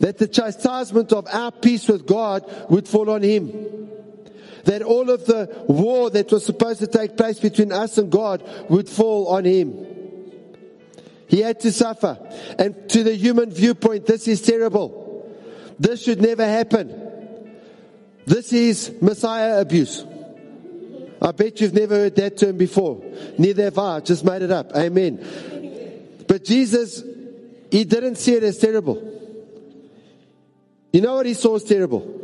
That 0.00 0.16
the 0.16 0.28
chastisement 0.28 1.12
of 1.12 1.26
our 1.30 1.52
peace 1.52 1.86
with 1.86 2.06
God 2.06 2.50
would 2.70 2.88
fall 2.88 3.10
on 3.10 3.22
him. 3.22 3.90
That 4.64 4.82
all 4.82 5.10
of 5.10 5.26
the 5.26 5.64
war 5.68 6.08
that 6.10 6.32
was 6.32 6.44
supposed 6.44 6.80
to 6.80 6.86
take 6.86 7.16
place 7.16 7.38
between 7.38 7.70
us 7.70 7.98
and 7.98 8.10
God 8.10 8.42
would 8.70 8.88
fall 8.88 9.28
on 9.28 9.44
him. 9.44 9.86
He 11.28 11.40
had 11.40 11.60
to 11.60 11.72
suffer. 11.72 12.18
And 12.58 12.88
to 12.90 13.04
the 13.04 13.14
human 13.14 13.50
viewpoint, 13.50 14.06
this 14.06 14.26
is 14.26 14.40
terrible. 14.40 15.00
This 15.78 16.02
should 16.02 16.20
never 16.20 16.44
happen. 16.44 17.09
This 18.26 18.52
is 18.52 18.92
Messiah 19.00 19.60
abuse. 19.60 20.04
I 21.22 21.32
bet 21.32 21.60
you've 21.60 21.74
never 21.74 21.96
heard 21.96 22.16
that 22.16 22.38
term 22.38 22.56
before. 22.56 23.02
Neither 23.36 23.64
have 23.64 23.78
I. 23.78 24.00
Just 24.00 24.24
made 24.24 24.42
it 24.42 24.50
up. 24.50 24.72
Amen. 24.74 25.18
But 26.26 26.44
Jesus, 26.44 27.02
he 27.70 27.84
didn't 27.84 28.16
see 28.16 28.34
it 28.34 28.42
as 28.42 28.58
terrible. 28.58 29.06
You 30.92 31.00
know 31.02 31.16
what 31.16 31.26
he 31.26 31.34
saw 31.34 31.56
as 31.56 31.64
terrible? 31.64 32.18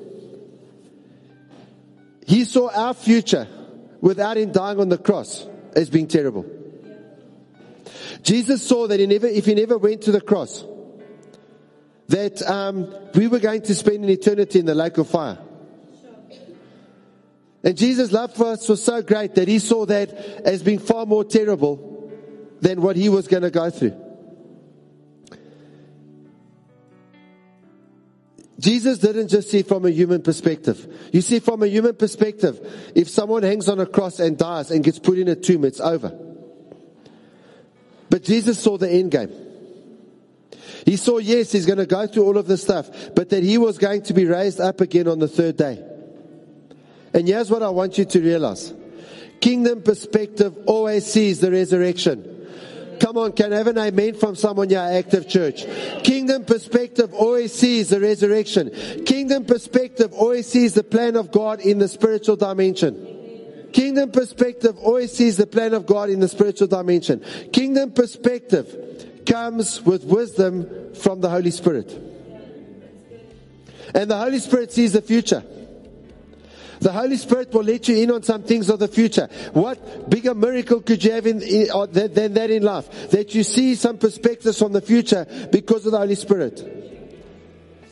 He 2.27 2.45
saw 2.45 2.71
our 2.71 2.95
future 2.95 3.47
without 4.01 4.37
him 4.37 4.51
dying 4.51 4.81
on 4.81 4.89
the 4.89 4.99
cross 4.99 5.47
as 5.75 5.91
being 5.91 6.09
terrible. 6.09 6.47
Jesus 8.23 8.63
saw 8.67 8.89
that 8.89 8.99
he 8.99 9.07
never, 9.07 9.27
if 9.27 9.47
he 9.47 9.55
never 9.55 9.79
went 9.79 10.03
to 10.03 10.13
the 10.13 10.21
cross, 10.21 10.65
that 12.09 12.43
um, 12.43 12.93
we 13.15 13.29
were 13.29 13.39
going 13.39 13.63
to 13.63 13.75
spend 13.75 14.03
an 14.05 14.11
eternity 14.11 14.59
in 14.59 14.67
the 14.67 14.75
lake 14.75 14.99
of 14.99 15.09
fire. 15.09 15.39
And 17.67 17.77
Jesus' 17.77 18.13
love 18.13 18.33
for 18.33 18.47
us 18.47 18.69
was 18.69 18.81
so 18.81 19.03
great 19.03 19.35
that 19.35 19.49
he 19.49 19.59
saw 19.59 19.87
that 19.87 20.15
as 20.45 20.63
being 20.63 20.79
far 20.79 21.05
more 21.05 21.25
terrible 21.25 22.13
than 22.61 22.81
what 22.81 22.95
he 22.95 23.09
was 23.09 23.27
going 23.27 23.43
to 23.43 23.51
go 23.51 23.71
through. 23.71 24.01
Jesus 28.61 28.99
didn't 28.99 29.29
just 29.29 29.51
see 29.51 29.65
from 29.65 29.85
a 29.85 29.91
human 29.91 30.23
perspective. 30.23 31.11
You 31.13 31.21
see, 31.21 31.41
from 31.41 31.65
a 31.65 31.67
human 31.67 31.97
perspective, 31.97 32.93
if 32.95 33.09
someone 33.09 33.43
hangs 33.43 33.69
on 33.69 33.81
a 33.81 33.87
cross 33.87 34.21
and 34.21 34.39
dies 34.39 34.71
and 34.71 34.85
gets 34.85 35.01
put 35.01 35.19
in 35.19 35.27
a 35.27 35.35
tomb, 35.35 35.65
it's 35.65 35.81
over. 35.81 36.17
But 38.09 38.23
Jesus 38.23 38.61
saw 38.61 38.79
the 38.79 38.89
end 38.89 39.11
game. 39.11 39.33
He 40.85 40.97
saw, 40.97 41.19
yes, 41.19 41.51
he's 41.51 41.67
going 41.67 41.79
to 41.79 41.87
go 41.87 42.07
through 42.07 42.27
all 42.27 42.39
of 42.39 42.47
this 42.47 42.63
stuff, 42.63 42.89
but 43.17 43.31
that 43.31 43.43
he 43.43 43.59
was 43.59 43.77
going 43.77 44.03
to 44.03 44.15
be 44.15 44.25
raised 44.25 44.61
up 44.61 44.81
again 44.81 45.09
on 45.09 45.19
the 45.19 45.27
third 45.27 45.57
day. 45.57 45.85
And 47.17 47.27
here's 47.27 47.51
what 47.51 47.63
I 47.63 47.71
want 47.71 47.97
you 47.97 48.05
to 48.05 48.21
realize. 48.21 48.75
Kingdom 49.41 49.83
perspective 49.83 50.55
always 50.67 51.11
sees 51.11 51.41
the 51.41 51.51
resurrection. 51.51 52.35
Come 53.01 53.17
on, 53.17 53.33
can 53.33 53.55
I 53.55 53.57
have 53.57 53.69
an 53.69 53.79
amen 53.79 54.15
from 54.17 54.37
someone 54.37 54.69
here, 54.69 54.79
active 54.79 55.27
church? 55.27 55.65
Kingdom 56.05 56.45
perspective 56.45 57.15
always 57.15 57.55
sees 57.55 57.89
the 57.89 58.01
resurrection. 58.01 58.71
Kingdom 59.07 59.47
perspective 59.47 60.13
always 60.13 60.47
sees 60.47 60.75
the 60.75 60.85
plan 60.85 61.17
of 61.17 61.33
God 61.33 61.61
in 61.61 61.79
the 61.79 61.89
spiritual 61.89 62.37
dimension. 62.37 63.71
Kingdom 63.73 64.11
perspective 64.11 64.77
always 64.79 65.11
sees 65.11 65.39
the 65.39 65.47
plan 65.47 65.73
of 65.73 65.87
God 65.87 66.11
in 66.11 66.21
the 66.21 66.29
spiritual 66.29 66.67
dimension. 66.67 67.25
Kingdom 67.51 67.93
perspective 67.93 69.25
comes 69.25 69.81
with 69.83 70.05
wisdom 70.05 70.95
from 70.95 71.23
the 71.23 71.31
Holy 71.31 71.51
Spirit. 71.51 71.93
And 73.95 74.11
the 74.11 74.19
Holy 74.19 74.39
Spirit 74.39 74.71
sees 74.71 74.93
the 74.93 75.03
future. 75.03 75.43
The 76.81 76.93
Holy 76.93 77.17
Spirit 77.17 77.53
will 77.53 77.65
let 77.65 77.89
you 77.89 77.97
in 77.97 78.11
on 78.11 78.23
some 78.23 78.43
things 78.43 78.69
of 78.71 78.79
the 78.79 78.89
future. 78.89 79.29
What 79.53 80.11
bigger 80.11 80.35
miracle 80.35 80.81
could 80.81 81.03
you 81.03 81.13
have 81.13 81.27
in, 81.27 81.43
in, 81.43 81.69
uh, 81.73 81.87
than 81.87 82.35
that 82.35 82.51
in 82.51 82.63
life? 82.63 83.11
That 83.11 83.35
you 83.35 83.43
see 83.43 83.75
some 83.75 83.99
perspectives 83.99 84.59
from 84.59 84.73
the 84.73 84.81
future 84.81 85.27
because 85.51 85.87
of 85.87 85.93
the 85.93 85.99
Holy 85.99 86.15
Spirit. 86.15 86.87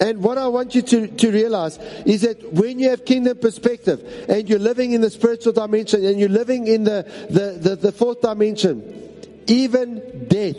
And 0.00 0.22
what 0.22 0.38
I 0.38 0.48
want 0.48 0.74
you 0.74 0.82
to, 0.82 1.06
to 1.06 1.30
realize 1.30 1.78
is 2.04 2.22
that 2.22 2.52
when 2.52 2.78
you 2.78 2.90
have 2.90 3.04
kingdom 3.04 3.38
perspective 3.38 4.26
and 4.28 4.48
you're 4.48 4.58
living 4.58 4.92
in 4.92 5.00
the 5.00 5.10
spiritual 5.10 5.52
dimension 5.52 6.04
and 6.04 6.18
you're 6.18 6.28
living 6.28 6.66
in 6.66 6.84
the, 6.84 7.06
the, 7.30 7.58
the, 7.70 7.76
the 7.76 7.92
fourth 7.92 8.20
dimension, 8.20 8.82
even 9.46 10.26
death 10.28 10.56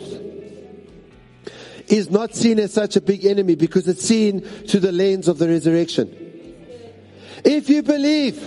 is 1.88 2.10
not 2.10 2.34
seen 2.34 2.58
as 2.58 2.72
such 2.72 2.96
a 2.96 3.00
big 3.00 3.24
enemy 3.24 3.54
because 3.54 3.86
it's 3.86 4.02
seen 4.02 4.40
through 4.40 4.80
the 4.80 4.92
lens 4.92 5.28
of 5.28 5.38
the 5.38 5.48
resurrection. 5.48 6.25
If 7.44 7.68
you 7.68 7.82
believe, 7.82 8.40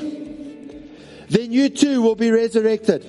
then 1.29 1.51
you 1.51 1.69
too 1.69 2.01
will 2.01 2.15
be 2.15 2.31
resurrected. 2.31 3.05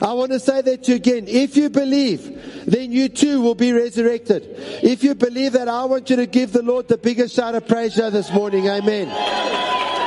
I 0.00 0.12
want 0.14 0.32
to 0.32 0.40
say 0.40 0.60
that 0.60 0.84
to 0.84 0.92
you 0.92 0.96
again. 0.96 1.28
If 1.28 1.56
you 1.56 1.70
believe, 1.70 2.66
then 2.66 2.90
you 2.90 3.08
too 3.08 3.40
will 3.40 3.54
be 3.54 3.72
resurrected. 3.72 4.44
If 4.82 5.04
you 5.04 5.14
believe 5.14 5.52
that, 5.52 5.68
I 5.68 5.84
want 5.84 6.10
you 6.10 6.16
to 6.16 6.26
give 6.26 6.52
the 6.52 6.62
Lord 6.62 6.88
the 6.88 6.98
biggest 6.98 7.34
shout 7.34 7.54
of 7.54 7.68
praise 7.68 7.94
this 7.94 8.32
morning. 8.32 8.68
Amen. 8.68 9.08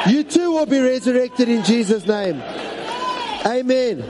You 0.10 0.24
too 0.24 0.52
will 0.52 0.66
be 0.66 0.80
resurrected 0.80 1.50
in 1.50 1.64
Jesus' 1.64 2.06
name. 2.06 2.42
Amen. 3.46 4.04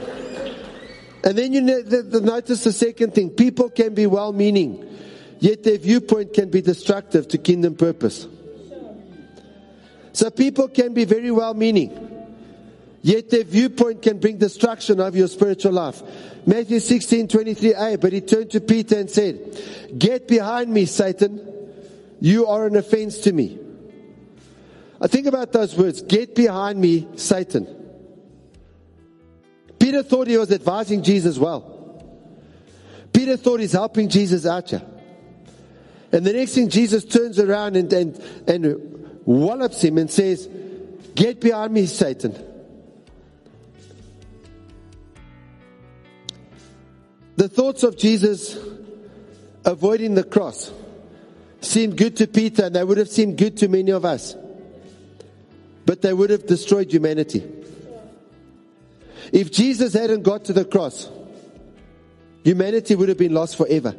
And 1.23 1.37
then 1.37 1.53
you 1.53 1.61
notice 1.61 2.63
the 2.63 2.71
second 2.71 3.13
thing. 3.13 3.31
People 3.31 3.69
can 3.69 3.93
be 3.93 4.07
well 4.07 4.31
meaning, 4.31 4.87
yet 5.39 5.63
their 5.63 5.77
viewpoint 5.77 6.33
can 6.33 6.49
be 6.49 6.61
destructive 6.61 7.27
to 7.29 7.37
kingdom 7.37 7.75
purpose. 7.75 8.27
So 10.17 10.31
people 10.31 10.67
can 10.67 10.95
be 10.95 11.05
very 11.05 11.29
well 11.29 11.53
meaning, 11.53 11.91
yet 13.03 13.29
their 13.29 13.43
viewpoint 13.43 14.01
can 14.01 14.17
bring 14.17 14.39
destruction 14.39 14.99
of 14.99 15.15
your 15.15 15.27
spiritual 15.27 15.73
life. 15.73 16.01
Matthew 16.43 16.79
16, 16.79 17.27
23a, 17.27 18.01
but 18.01 18.13
he 18.13 18.21
turned 18.21 18.49
to 18.49 18.59
Peter 18.59 18.97
and 18.97 19.11
said, 19.11 19.61
Get 19.95 20.27
behind 20.27 20.73
me, 20.73 20.85
Satan. 20.85 21.39
You 22.19 22.47
are 22.47 22.65
an 22.65 22.75
offense 22.75 23.19
to 23.19 23.31
me. 23.31 23.59
I 24.99 25.05
think 25.05 25.27
about 25.27 25.51
those 25.51 25.75
words, 25.75 26.01
get 26.01 26.33
behind 26.33 26.81
me, 26.81 27.07
Satan. 27.15 27.67
Peter 29.77 30.01
thought 30.01 30.25
he 30.25 30.37
was 30.37 30.51
advising 30.51 31.03
Jesus 31.03 31.37
well. 31.37 32.03
Peter 33.13 33.37
thought 33.37 33.59
he's 33.59 33.73
helping 33.73 34.09
Jesus 34.09 34.47
out 34.47 34.71
here. 34.71 34.81
And 36.11 36.25
the 36.25 36.33
next 36.33 36.55
thing, 36.55 36.69
Jesus 36.69 37.05
turns 37.05 37.37
around 37.37 37.75
and, 37.75 37.93
and, 37.93 38.19
and 38.47 38.96
wallops 39.27 39.83
him 39.83 39.99
and 39.99 40.09
says, 40.09 40.49
Get 41.13 41.41
behind 41.41 41.73
me, 41.73 41.85
Satan. 41.85 42.33
The 47.35 47.47
thoughts 47.47 47.83
of 47.83 47.97
Jesus 47.97 48.57
avoiding 49.63 50.15
the 50.15 50.23
cross 50.23 50.71
seemed 51.61 51.97
good 51.97 52.17
to 52.17 52.27
Peter 52.27 52.65
and 52.65 52.75
they 52.75 52.83
would 52.83 52.97
have 52.97 53.09
seemed 53.09 53.37
good 53.37 53.57
to 53.57 53.67
many 53.67 53.91
of 53.91 54.05
us. 54.05 54.35
But 55.85 56.01
they 56.01 56.13
would 56.13 56.31
have 56.31 56.47
destroyed 56.47 56.91
humanity. 56.91 57.43
If 59.31 59.51
Jesus 59.51 59.93
hadn't 59.93 60.23
got 60.23 60.45
to 60.45 60.53
the 60.53 60.65
cross, 60.65 61.09
humanity 62.43 62.95
would 62.95 63.09
have 63.09 63.17
been 63.17 63.33
lost 63.33 63.57
forever. 63.57 63.95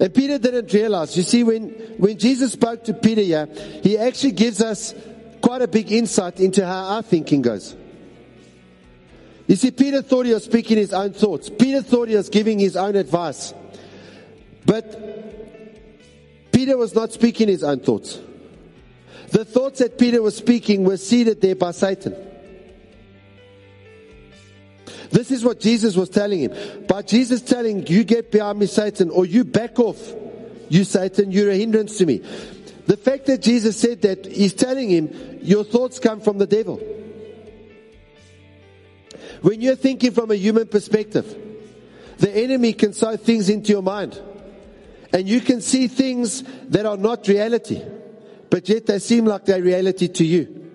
And 0.00 0.12
Peter 0.12 0.38
didn't 0.38 0.72
realize. 0.72 1.16
You 1.16 1.22
see, 1.22 1.44
when, 1.44 1.68
when 1.98 2.18
Jesus 2.18 2.52
spoke 2.52 2.84
to 2.84 2.94
Peter 2.94 3.20
here, 3.20 3.46
he 3.82 3.96
actually 3.96 4.32
gives 4.32 4.60
us 4.60 4.94
quite 5.40 5.62
a 5.62 5.68
big 5.68 5.92
insight 5.92 6.40
into 6.40 6.66
how 6.66 6.96
our 6.96 7.02
thinking 7.02 7.42
goes. 7.42 7.76
You 9.46 9.56
see, 9.56 9.70
Peter 9.70 10.02
thought 10.02 10.26
he 10.26 10.32
was 10.32 10.44
speaking 10.44 10.78
his 10.78 10.92
own 10.92 11.12
thoughts. 11.12 11.50
Peter 11.50 11.82
thought 11.82 12.08
he 12.08 12.16
was 12.16 12.28
giving 12.28 12.58
his 12.58 12.76
own 12.76 12.96
advice. 12.96 13.52
But 14.64 16.50
Peter 16.50 16.76
was 16.76 16.94
not 16.94 17.12
speaking 17.12 17.48
his 17.48 17.62
own 17.62 17.80
thoughts. 17.80 18.18
The 19.30 19.44
thoughts 19.44 19.80
that 19.80 19.98
Peter 19.98 20.22
was 20.22 20.36
speaking 20.36 20.84
were 20.84 20.96
seeded 20.96 21.40
there 21.40 21.56
by 21.56 21.72
Satan. 21.72 22.16
This 25.14 25.30
is 25.30 25.44
what 25.44 25.60
Jesus 25.60 25.94
was 25.94 26.08
telling 26.08 26.40
him. 26.40 26.86
By 26.88 27.02
Jesus 27.02 27.40
telling, 27.40 27.86
you 27.86 28.02
get 28.02 28.32
behind 28.32 28.58
me, 28.58 28.66
Satan, 28.66 29.10
or 29.10 29.24
you 29.24 29.44
back 29.44 29.78
off, 29.78 30.12
you 30.68 30.82
Satan, 30.82 31.30
you're 31.30 31.52
a 31.52 31.56
hindrance 31.56 31.98
to 31.98 32.06
me. 32.06 32.18
The 32.88 32.96
fact 32.96 33.26
that 33.26 33.40
Jesus 33.40 33.76
said 33.76 34.02
that, 34.02 34.26
he's 34.26 34.54
telling 34.54 34.90
him, 34.90 35.38
your 35.40 35.62
thoughts 35.62 36.00
come 36.00 36.20
from 36.20 36.38
the 36.38 36.48
devil. 36.48 36.78
When 39.40 39.60
you're 39.60 39.76
thinking 39.76 40.10
from 40.10 40.32
a 40.32 40.34
human 40.34 40.66
perspective, 40.66 41.32
the 42.18 42.36
enemy 42.36 42.72
can 42.72 42.92
sow 42.92 43.16
things 43.16 43.48
into 43.48 43.70
your 43.70 43.84
mind. 43.84 44.20
And 45.12 45.28
you 45.28 45.40
can 45.40 45.60
see 45.60 45.86
things 45.86 46.42
that 46.70 46.86
are 46.86 46.96
not 46.96 47.28
reality, 47.28 47.80
but 48.50 48.68
yet 48.68 48.86
they 48.86 48.98
seem 48.98 49.26
like 49.26 49.44
they're 49.44 49.62
reality 49.62 50.08
to 50.08 50.24
you. 50.24 50.72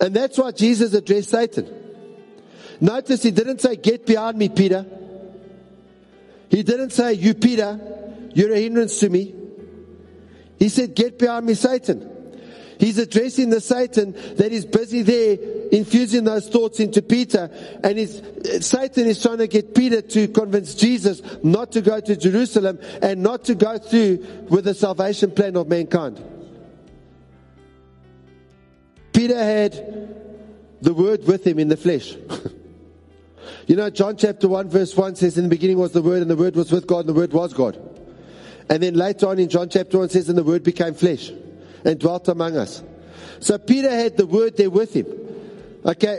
And 0.00 0.14
that's 0.14 0.38
why 0.38 0.52
Jesus 0.52 0.94
addressed 0.94 1.30
Satan. 1.30 1.81
Notice 2.82 3.22
he 3.22 3.30
didn't 3.30 3.60
say, 3.60 3.76
Get 3.76 4.06
behind 4.06 4.36
me, 4.36 4.48
Peter. 4.48 4.84
He 6.50 6.64
didn't 6.64 6.90
say, 6.90 7.12
You, 7.12 7.32
Peter, 7.32 7.78
you're 8.34 8.52
a 8.52 8.58
hindrance 8.58 8.98
to 8.98 9.08
me. 9.08 9.32
He 10.58 10.68
said, 10.68 10.96
Get 10.96 11.16
behind 11.16 11.46
me, 11.46 11.54
Satan. 11.54 12.08
He's 12.80 12.98
addressing 12.98 13.50
the 13.50 13.60
Satan 13.60 14.10
that 14.34 14.50
is 14.50 14.66
busy 14.66 15.02
there 15.02 15.38
infusing 15.70 16.24
those 16.24 16.48
thoughts 16.48 16.80
into 16.80 17.02
Peter. 17.02 17.48
And 17.84 18.00
Satan 18.64 19.06
is 19.06 19.22
trying 19.22 19.38
to 19.38 19.46
get 19.46 19.76
Peter 19.76 20.02
to 20.02 20.26
convince 20.26 20.74
Jesus 20.74 21.22
not 21.44 21.70
to 21.72 21.82
go 21.82 22.00
to 22.00 22.16
Jerusalem 22.16 22.80
and 23.00 23.22
not 23.22 23.44
to 23.44 23.54
go 23.54 23.78
through 23.78 24.26
with 24.50 24.64
the 24.64 24.74
salvation 24.74 25.30
plan 25.30 25.56
of 25.56 25.68
mankind. 25.68 26.20
Peter 29.12 29.38
had 29.38 29.72
the 30.80 30.92
word 30.92 31.24
with 31.28 31.46
him 31.46 31.60
in 31.60 31.68
the 31.68 31.76
flesh. 31.76 32.16
You 33.66 33.76
know, 33.76 33.90
John 33.90 34.16
chapter 34.16 34.48
1 34.48 34.70
verse 34.70 34.96
1 34.96 35.16
says, 35.16 35.38
in 35.38 35.44
the 35.44 35.50
beginning 35.50 35.78
was 35.78 35.92
the 35.92 36.02
Word, 36.02 36.22
and 36.22 36.30
the 36.30 36.36
Word 36.36 36.56
was 36.56 36.72
with 36.72 36.86
God, 36.86 37.00
and 37.00 37.08
the 37.08 37.14
Word 37.14 37.32
was 37.32 37.52
God. 37.52 37.78
And 38.68 38.82
then 38.82 38.94
later 38.94 39.28
on 39.28 39.38
in 39.38 39.48
John 39.48 39.68
chapter 39.68 39.98
1 39.98 40.08
says, 40.08 40.28
and 40.28 40.36
the 40.36 40.44
Word 40.44 40.62
became 40.62 40.94
flesh 40.94 41.30
and 41.84 41.98
dwelt 41.98 42.28
among 42.28 42.56
us. 42.56 42.82
So 43.40 43.58
Peter 43.58 43.90
had 43.90 44.16
the 44.16 44.26
Word 44.26 44.56
there 44.56 44.70
with 44.70 44.94
him. 44.94 45.06
Okay, 45.84 46.18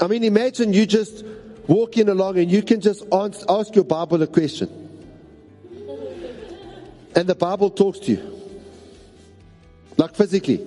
I 0.00 0.06
mean, 0.06 0.24
imagine 0.24 0.72
you 0.72 0.86
just 0.86 1.24
walking 1.66 2.08
along 2.08 2.38
and 2.38 2.50
you 2.50 2.62
can 2.62 2.80
just 2.80 3.04
ask 3.12 3.44
ask 3.48 3.74
your 3.74 3.84
Bible 3.84 4.22
a 4.22 4.26
question. 4.26 4.68
And 7.14 7.28
the 7.28 7.34
Bible 7.34 7.70
talks 7.70 7.98
to 8.00 8.12
you. 8.12 8.40
Like 9.96 10.14
physically. 10.14 10.66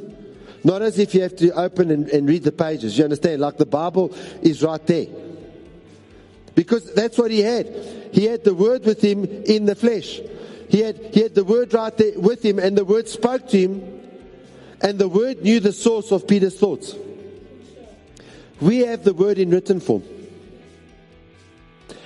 Not 0.64 0.82
as 0.82 1.00
if 1.00 1.14
you 1.14 1.22
have 1.22 1.36
to 1.38 1.52
open 1.52 1.92
and, 1.92 2.08
and 2.10 2.28
read 2.28 2.44
the 2.44 2.52
pages. 2.52 2.98
You 2.98 3.04
understand? 3.04 3.42
Like 3.42 3.58
the 3.58 3.66
Bible 3.66 4.16
is 4.42 4.64
right 4.64 4.86
there. 4.86 5.08
Because 6.56 6.94
that's 6.94 7.18
what 7.18 7.32
he 7.32 7.42
had. 7.42 7.68
He 8.14 8.26
had 8.26 8.44
the 8.44 8.54
word 8.54 8.86
with 8.86 9.04
him 9.04 9.26
in 9.26 9.66
the 9.66 9.76
flesh. 9.76 10.22
He 10.70 10.80
had, 10.80 11.14
he 11.14 11.22
had 11.22 11.36
the 11.36 11.44
word 11.44 11.74
right 11.74 11.96
there 11.96 12.18
with 12.20 12.44
him, 12.44 12.60
and 12.60 12.78
the 12.78 12.86
word 12.86 13.08
spoke 13.08 13.48
to 13.50 13.58
him, 13.58 14.02
and 14.82 14.98
the 14.98 15.08
word 15.08 15.44
knew 15.44 15.60
the 15.60 15.74
source 15.74 16.12
of 16.12 16.28
Peter's 16.28 16.58
thoughts. 16.58 16.96
We 18.62 18.80
have 18.80 19.04
the 19.04 19.14
word 19.14 19.38
in 19.38 19.52
written 19.52 19.80
form. 19.80 20.04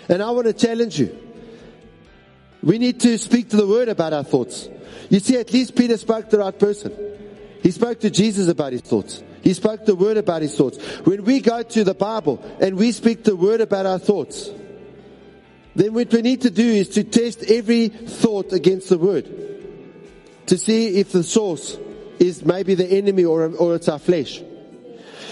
And 0.09 0.23
I 0.23 0.31
want 0.31 0.47
to 0.47 0.53
challenge 0.53 0.99
you. 0.99 1.15
We 2.63 2.79
need 2.79 2.99
to 3.01 3.17
speak 3.17 3.49
to 3.49 3.57
the 3.57 3.67
word 3.67 3.87
about 3.87 4.13
our 4.13 4.23
thoughts. 4.23 4.67
You 5.09 5.19
see, 5.19 5.37
at 5.37 5.53
least 5.53 5.75
Peter 5.75 5.97
spoke 5.97 6.25
to 6.29 6.37
the 6.37 6.43
right 6.43 6.57
person. 6.57 6.91
He 7.61 7.71
spoke 7.71 7.99
to 8.01 8.09
Jesus 8.09 8.47
about 8.47 8.73
his 8.73 8.81
thoughts. 8.81 9.23
He 9.41 9.53
spoke 9.53 9.85
the 9.85 9.95
word 9.95 10.17
about 10.17 10.41
his 10.41 10.55
thoughts. 10.55 10.77
When 11.05 11.23
we 11.23 11.39
go 11.39 11.63
to 11.63 11.83
the 11.83 11.93
Bible 11.93 12.43
and 12.59 12.77
we 12.77 12.91
speak 12.91 13.23
the 13.23 13.35
word 13.35 13.61
about 13.61 13.85
our 13.85 13.99
thoughts, 13.99 14.49
then 15.75 15.93
what 15.93 16.11
we 16.11 16.21
need 16.21 16.41
to 16.41 16.49
do 16.49 16.65
is 16.65 16.89
to 16.89 17.03
test 17.03 17.43
every 17.43 17.87
thought 17.87 18.51
against 18.53 18.89
the 18.89 18.97
word 18.97 19.49
to 20.47 20.57
see 20.57 20.99
if 20.99 21.11
the 21.11 21.23
source 21.23 21.77
is 22.19 22.43
maybe 22.43 22.75
the 22.75 22.85
enemy 22.85 23.23
or, 23.23 23.55
or 23.55 23.75
it's 23.75 23.87
our 23.87 23.99
flesh. 23.99 24.41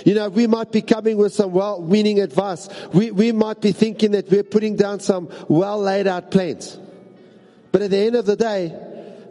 You 0.06 0.13
know, 0.13 0.30
we 0.30 0.48
might 0.48 0.72
be 0.72 0.82
coming 0.82 1.17
with 1.17 1.34
some 1.34 1.52
well 1.52 1.82
meaning 1.82 2.22
advice. 2.22 2.70
We, 2.93 3.12
we 3.12 3.32
might 3.32 3.60
be 3.60 3.72
thinking 3.72 4.12
that 4.12 4.30
we're 4.30 4.43
putting 4.43 4.76
down 4.76 5.00
some 5.00 5.30
well 5.50 5.80
laid 5.80 6.08
out 6.08 6.32
plans. 6.32 6.80
But 7.72 7.82
at 7.82 7.91
the 7.91 7.98
end 7.98 8.15
of 8.15 8.26
the 8.26 8.36
day, 8.36 8.74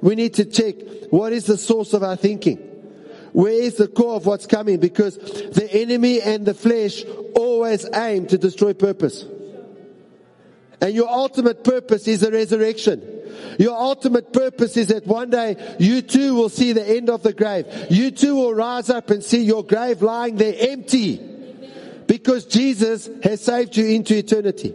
we 0.02 0.16
need 0.16 0.34
to 0.34 0.44
check 0.44 0.74
what 1.10 1.32
is 1.32 1.46
the 1.46 1.56
source 1.56 1.94
of 1.94 2.02
our 2.02 2.16
thinking. 2.16 2.75
Where 3.36 3.52
is 3.52 3.74
the 3.74 3.86
core 3.86 4.14
of 4.14 4.24
what's 4.24 4.46
coming? 4.46 4.80
Because 4.80 5.18
the 5.18 5.68
enemy 5.70 6.22
and 6.22 6.46
the 6.46 6.54
flesh 6.54 7.04
always 7.34 7.86
aim 7.94 8.26
to 8.28 8.38
destroy 8.38 8.72
purpose. 8.72 9.26
And 10.80 10.94
your 10.94 11.10
ultimate 11.10 11.62
purpose 11.62 12.08
is 12.08 12.20
the 12.20 12.32
resurrection. 12.32 13.02
Your 13.58 13.76
ultimate 13.76 14.32
purpose 14.32 14.78
is 14.78 14.86
that 14.86 15.06
one 15.06 15.28
day 15.28 15.76
you 15.78 16.00
too 16.00 16.34
will 16.34 16.48
see 16.48 16.72
the 16.72 16.88
end 16.88 17.10
of 17.10 17.22
the 17.22 17.34
grave. 17.34 17.66
You 17.90 18.10
too 18.10 18.36
will 18.36 18.54
rise 18.54 18.88
up 18.88 19.10
and 19.10 19.22
see 19.22 19.42
your 19.42 19.62
grave 19.62 20.00
lying 20.00 20.36
there 20.36 20.54
empty. 20.70 21.18
Because 22.06 22.46
Jesus 22.46 23.10
has 23.22 23.42
saved 23.42 23.76
you 23.76 23.84
into 23.84 24.16
eternity. 24.16 24.74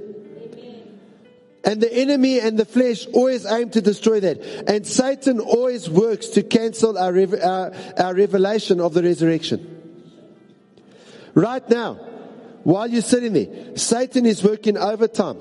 And 1.63 1.79
the 1.79 1.93
enemy 1.93 2.39
and 2.39 2.57
the 2.57 2.65
flesh 2.65 3.05
always 3.13 3.45
aim 3.45 3.69
to 3.71 3.81
destroy 3.81 4.19
that. 4.21 4.41
And 4.67 4.85
Satan 4.85 5.39
always 5.39 5.89
works 5.89 6.27
to 6.29 6.43
cancel 6.43 6.97
our, 6.97 7.15
our, 7.43 7.71
our 7.97 8.15
revelation 8.15 8.79
of 8.79 8.93
the 8.93 9.03
resurrection. 9.03 9.67
Right 11.35 11.67
now, 11.69 11.93
while 12.63 12.87
you're 12.87 13.01
sitting 13.01 13.33
there, 13.33 13.77
Satan 13.77 14.25
is 14.25 14.43
working 14.43 14.77
overtime 14.77 15.37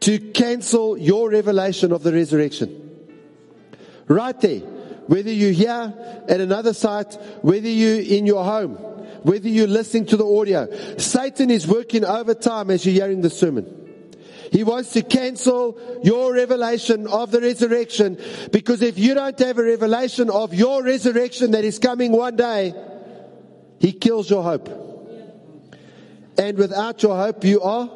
to 0.00 0.18
cancel 0.18 0.98
your 0.98 1.30
revelation 1.30 1.92
of 1.92 2.02
the 2.02 2.12
resurrection. 2.12 2.76
Right 4.08 4.38
there. 4.40 4.60
Whether 5.06 5.32
you're 5.32 5.52
here 5.52 6.24
at 6.28 6.40
another 6.40 6.72
site, 6.72 7.14
whether 7.42 7.68
you're 7.68 8.00
in 8.00 8.26
your 8.26 8.44
home, 8.44 8.74
whether 9.22 9.48
you're 9.48 9.66
listening 9.66 10.06
to 10.06 10.16
the 10.16 10.24
audio, 10.24 10.68
Satan 10.98 11.50
is 11.50 11.66
working 11.66 12.04
overtime 12.04 12.70
as 12.70 12.86
you're 12.86 12.94
hearing 12.94 13.20
the 13.20 13.30
sermon. 13.30 13.89
He 14.50 14.64
wants 14.64 14.92
to 14.94 15.02
cancel 15.02 15.78
your 16.02 16.34
revelation 16.34 17.06
of 17.06 17.30
the 17.30 17.40
resurrection 17.40 18.18
because 18.50 18.82
if 18.82 18.98
you 18.98 19.14
don't 19.14 19.38
have 19.38 19.58
a 19.58 19.62
revelation 19.62 20.28
of 20.28 20.52
your 20.52 20.82
resurrection 20.82 21.52
that 21.52 21.64
is 21.64 21.78
coming 21.78 22.10
one 22.10 22.36
day, 22.36 22.74
he 23.78 23.92
kills 23.92 24.28
your 24.28 24.42
hope. 24.42 24.68
And 26.36 26.58
without 26.58 27.02
your 27.02 27.16
hope, 27.16 27.44
you 27.44 27.62
are 27.62 27.88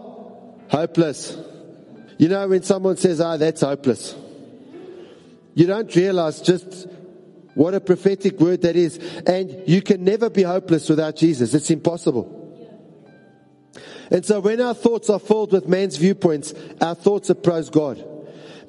hopeless. 0.69 1.37
You 2.19 2.29
know, 2.29 2.47
when 2.47 2.63
someone 2.63 2.97
says, 2.99 3.21
ah, 3.21 3.33
oh, 3.33 3.37
that's 3.37 3.63
hopeless, 3.63 4.15
you 5.55 5.67
don't 5.67 5.95
realize 5.97 6.41
just 6.41 6.87
what 7.55 7.75
a 7.75 7.81
prophetic 7.81 8.39
word 8.39 8.63
that 8.63 8.77
is. 8.77 8.99
And 9.27 9.63
you 9.67 9.83
can 9.83 10.05
never 10.05 10.31
be 10.31 10.43
hopeless 10.43 10.89
without 10.89 11.17
Jesus. 11.17 11.53
It's 11.53 11.71
impossible. 11.71 12.44
And 14.11 14.25
so 14.25 14.41
when 14.41 14.61
our 14.61 14.75
thoughts 14.75 15.11
are 15.11 15.19
filled 15.19 15.53
with 15.53 15.69
man's 15.69 15.97
viewpoints, 15.97 16.55
our 16.81 16.95
thoughts 16.95 17.31
oppose 17.31 17.71
God. 17.71 18.05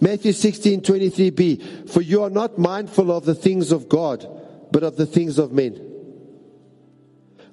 Matthew 0.01 0.33
16, 0.33 0.81
23b, 0.81 1.89
for 1.89 2.01
you 2.01 2.23
are 2.23 2.29
not 2.29 2.57
mindful 2.57 3.11
of 3.11 3.25
the 3.25 3.35
things 3.35 3.71
of 3.71 3.87
God, 3.89 4.27
but 4.71 4.83
of 4.83 4.97
the 4.97 5.05
things 5.05 5.39
of 5.39 5.51
men. 5.51 5.81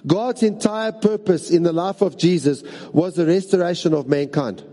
God's 0.06 0.42
entire 0.42 0.92
purpose 0.92 1.50
in 1.50 1.62
the 1.62 1.72
life 1.72 2.02
of 2.02 2.18
Jesus 2.18 2.62
was 2.92 3.14
the 3.14 3.26
restoration 3.26 3.94
of 3.94 4.08
mankind. 4.08 4.64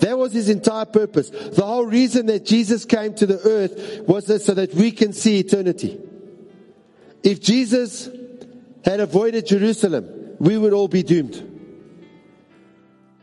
That 0.00 0.16
was 0.16 0.32
his 0.32 0.48
entire 0.48 0.84
purpose. 0.84 1.30
The 1.30 1.64
whole 1.64 1.86
reason 1.86 2.26
that 2.26 2.44
Jesus 2.44 2.84
came 2.84 3.14
to 3.14 3.26
the 3.26 3.40
earth 3.40 4.06
was 4.06 4.26
so 4.44 4.54
that 4.54 4.74
we 4.74 4.92
can 4.92 5.12
see 5.12 5.40
eternity. 5.40 5.98
If 7.22 7.40
Jesus 7.40 8.08
had 8.84 9.00
avoided 9.00 9.46
Jerusalem, 9.46 10.36
we 10.38 10.56
would 10.56 10.72
all 10.72 10.88
be 10.88 11.02
doomed. 11.02 11.47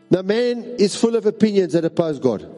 Now, 0.10 0.22
man 0.22 0.64
is 0.78 0.96
full 0.96 1.16
of 1.16 1.26
opinions 1.26 1.74
that 1.74 1.84
oppose 1.84 2.20
God. 2.20 2.52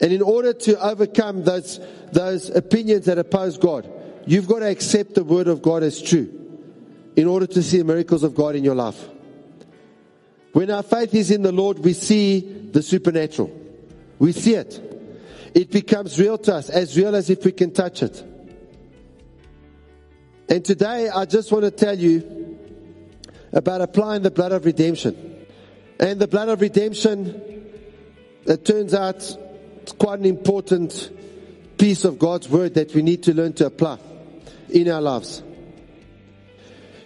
And 0.00 0.12
in 0.12 0.22
order 0.22 0.52
to 0.52 0.80
overcome 0.80 1.44
those, 1.44 1.80
those 2.12 2.50
opinions 2.50 3.06
that 3.06 3.18
oppose 3.18 3.56
God, 3.56 3.90
you've 4.26 4.46
got 4.46 4.58
to 4.58 4.68
accept 4.68 5.14
the 5.14 5.24
word 5.24 5.48
of 5.48 5.62
God 5.62 5.82
as 5.82 6.02
true 6.02 6.32
in 7.16 7.26
order 7.26 7.46
to 7.46 7.62
see 7.62 7.78
the 7.78 7.84
miracles 7.84 8.22
of 8.22 8.34
God 8.34 8.56
in 8.56 8.64
your 8.64 8.74
life. 8.74 9.08
When 10.52 10.70
our 10.70 10.82
faith 10.82 11.14
is 11.14 11.30
in 11.30 11.42
the 11.42 11.52
Lord, 11.52 11.78
we 11.78 11.92
see 11.92 12.40
the 12.40 12.82
supernatural. 12.82 13.50
We 14.18 14.32
see 14.32 14.54
it. 14.54 14.82
It 15.54 15.70
becomes 15.70 16.18
real 16.20 16.36
to 16.38 16.56
us, 16.56 16.68
as 16.68 16.96
real 16.96 17.14
as 17.14 17.30
if 17.30 17.44
we 17.44 17.52
can 17.52 17.72
touch 17.72 18.02
it. 18.02 18.22
And 20.48 20.64
today, 20.64 21.08
I 21.08 21.24
just 21.24 21.50
want 21.50 21.64
to 21.64 21.70
tell 21.70 21.98
you 21.98 22.45
about 23.52 23.80
applying 23.80 24.22
the 24.22 24.30
blood 24.30 24.52
of 24.52 24.64
redemption. 24.64 25.46
And 25.98 26.20
the 26.20 26.28
blood 26.28 26.48
of 26.48 26.60
redemption, 26.60 27.70
it 28.44 28.64
turns 28.64 28.94
out, 28.94 29.16
it's 29.82 29.92
quite 29.92 30.18
an 30.18 30.26
important 30.26 31.10
piece 31.78 32.04
of 32.04 32.18
God's 32.18 32.48
word 32.48 32.74
that 32.74 32.94
we 32.94 33.02
need 33.02 33.22
to 33.24 33.34
learn 33.34 33.52
to 33.54 33.66
apply 33.66 33.98
in 34.68 34.90
our 34.90 35.00
lives. 35.00 35.42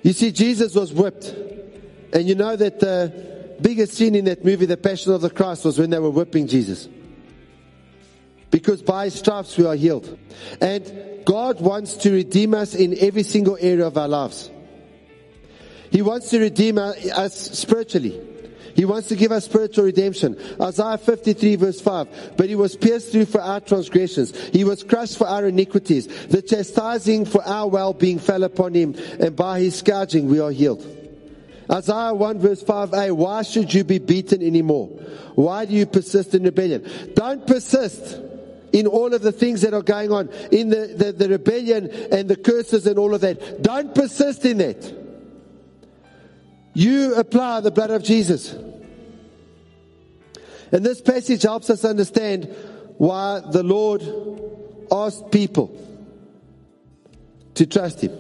You 0.03 0.13
see, 0.13 0.33
Jesus 0.33 0.75
was 0.75 0.93
whipped. 0.93 1.35
And 2.13 2.29
you 2.29 2.35
know 2.35 2.57
that 2.57 2.81
the 2.81 3.57
biggest 3.61 3.95
scene 3.95 4.15
in 4.15 4.25
that 4.25 4.45
movie, 4.45 4.67
The 4.67 4.77
Passion 4.77 5.13
of 5.13 5.21
the 5.21 5.31
Christ, 5.31 5.65
was 5.65 5.79
when 5.79 5.91
they 5.91 5.99
were 5.99 6.11
whipping 6.11 6.47
Jesus. 6.47 6.89
Because 8.51 8.83
by 8.83 9.05
his 9.05 9.15
stripes 9.15 9.57
we 9.57 9.67
are 9.67 9.77
healed. 9.77 10.19
And 10.61 11.25
God 11.25 11.61
wants 11.61 11.97
to 11.99 12.11
redeem 12.11 12.55
us 12.55 12.75
in 12.75 12.97
every 12.99 13.23
single 13.23 13.57
area 13.61 13.87
of 13.87 13.97
our 13.97 14.09
lives. 14.09 14.51
He 15.91 16.03
wants 16.03 16.31
to 16.31 16.39
redeem 16.39 16.79
us 16.79 17.35
spiritually. 17.59 18.21
He 18.75 18.85
wants 18.85 19.09
to 19.09 19.17
give 19.17 19.33
us 19.33 19.45
spiritual 19.45 19.85
redemption. 19.85 20.39
Isaiah 20.61 20.99
53 20.99 21.57
verse 21.57 21.81
5. 21.81 22.35
But 22.37 22.49
he 22.49 22.55
was 22.55 22.77
pierced 22.77 23.13
through 23.13 23.27
for 23.27 23.41
our 23.41 23.61
transgressions. 23.61 24.37
He 24.51 24.65
was 24.65 24.83
crushed 24.83 25.19
for 25.19 25.27
our 25.27 25.47
iniquities. 25.47 26.07
The 26.29 26.43
chastising 26.43 27.25
for 27.25 27.45
our 27.45 27.69
well-being 27.69 28.19
fell 28.19 28.45
upon 28.45 28.75
him. 28.75 28.95
And 29.19 29.35
by 29.35 29.61
his 29.61 29.77
scourging 29.77 30.29
we 30.29 30.41
are 30.41 30.51
healed. 30.51 30.87
Isaiah 31.71 32.15
1 32.15 32.39
verse 32.39 32.63
5a, 32.63 33.13
why 33.13 33.43
should 33.43 33.73
you 33.73 33.85
be 33.85 33.99
beaten 33.99 34.43
anymore? 34.43 34.89
Why 35.35 35.65
do 35.67 35.75
you 35.75 35.87
persist 35.87 36.35
in 36.35 36.43
rebellion? 36.43 36.89
Don't 37.15 37.47
persist 37.47 38.21
in 38.73 38.87
all 38.87 39.15
of 39.15 39.23
the 39.23 39.33
things 39.33 39.63
that 39.63 39.75
are 39.75 39.83
going 39.83 40.13
on, 40.13 40.29
in 40.51 40.69
the, 40.69 40.87
the, 40.87 41.13
the 41.13 41.29
rebellion 41.29 41.91
and 42.13 42.29
the 42.29 42.37
curses 42.37 42.87
and 42.87 42.99
all 42.99 43.15
of 43.15 43.21
that. 43.21 43.63
Don't 43.63 43.95
persist 43.95 44.45
in 44.45 44.59
that. 44.59 45.00
You 46.73 47.17
apply 47.17 47.61
the 47.61 47.71
blood 47.71 47.91
of 47.91 48.03
Jesus. 48.03 48.53
And 50.73 50.85
this 50.85 51.01
passage 51.01 51.43
helps 51.43 51.69
us 51.71 51.85
understand 51.85 52.55
why 52.97 53.41
the 53.41 53.63
Lord 53.63 54.03
asked 54.91 55.31
people 55.31 55.77
to 57.55 57.67
trust 57.67 58.03
Him. 58.03 58.13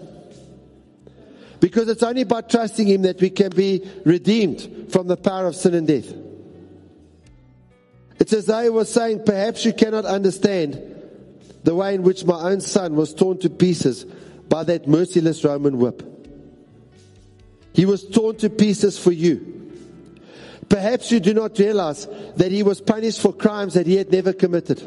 Because 1.60 1.88
it's 1.88 2.02
only 2.02 2.24
by 2.24 2.40
trusting 2.40 2.86
Him 2.86 3.02
that 3.02 3.20
we 3.20 3.30
can 3.30 3.50
be 3.50 3.88
redeemed 4.04 4.90
from 4.90 5.06
the 5.06 5.16
power 5.16 5.46
of 5.46 5.54
sin 5.54 5.74
and 5.74 5.86
death. 5.86 6.12
It's 8.18 8.32
as 8.32 8.46
He 8.46 8.68
was 8.68 8.90
saying, 8.90 9.24
perhaps 9.24 9.64
you 9.64 9.72
cannot 9.72 10.06
understand 10.06 10.82
the 11.62 11.74
way 11.74 11.94
in 11.94 12.02
which 12.02 12.24
my 12.24 12.50
own 12.50 12.60
son 12.60 12.96
was 12.96 13.14
torn 13.14 13.38
to 13.38 13.50
pieces 13.50 14.04
by 14.48 14.64
that 14.64 14.88
merciless 14.88 15.44
Roman 15.44 15.78
whip. 15.78 16.19
He 17.72 17.84
was 17.84 18.06
torn 18.06 18.36
to 18.36 18.50
pieces 18.50 18.98
for 18.98 19.12
you. 19.12 19.60
Perhaps 20.68 21.10
you 21.10 21.20
do 21.20 21.34
not 21.34 21.58
realize 21.58 22.06
that 22.36 22.52
he 22.52 22.62
was 22.62 22.80
punished 22.80 23.20
for 23.20 23.32
crimes 23.32 23.74
that 23.74 23.86
he 23.86 23.96
had 23.96 24.12
never 24.12 24.32
committed. 24.32 24.80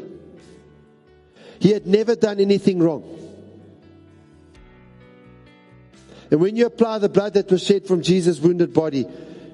He 1.60 1.70
had 1.70 1.86
never 1.86 2.14
done 2.14 2.40
anything 2.40 2.78
wrong. 2.78 3.02
And 6.30 6.40
when 6.40 6.56
you 6.56 6.66
apply 6.66 6.98
the 6.98 7.08
blood 7.08 7.34
that 7.34 7.50
was 7.50 7.62
shed 7.62 7.86
from 7.86 8.02
Jesus' 8.02 8.40
wounded 8.40 8.72
body, 8.72 9.06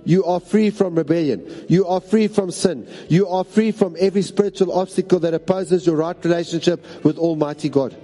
you 0.04 0.24
are 0.24 0.40
free 0.40 0.70
from 0.70 0.94
rebellion. 0.94 1.66
You 1.68 1.86
are 1.86 2.00
free 2.00 2.28
from 2.28 2.50
sin. 2.50 2.88
You 3.08 3.28
are 3.28 3.44
free 3.44 3.70
from 3.72 3.96
every 3.98 4.22
spiritual 4.22 4.72
obstacle 4.72 5.18
that 5.20 5.34
opposes 5.34 5.86
your 5.86 5.96
right 5.96 6.16
relationship 6.24 7.04
with 7.04 7.18
Almighty 7.18 7.68
God. 7.68 7.96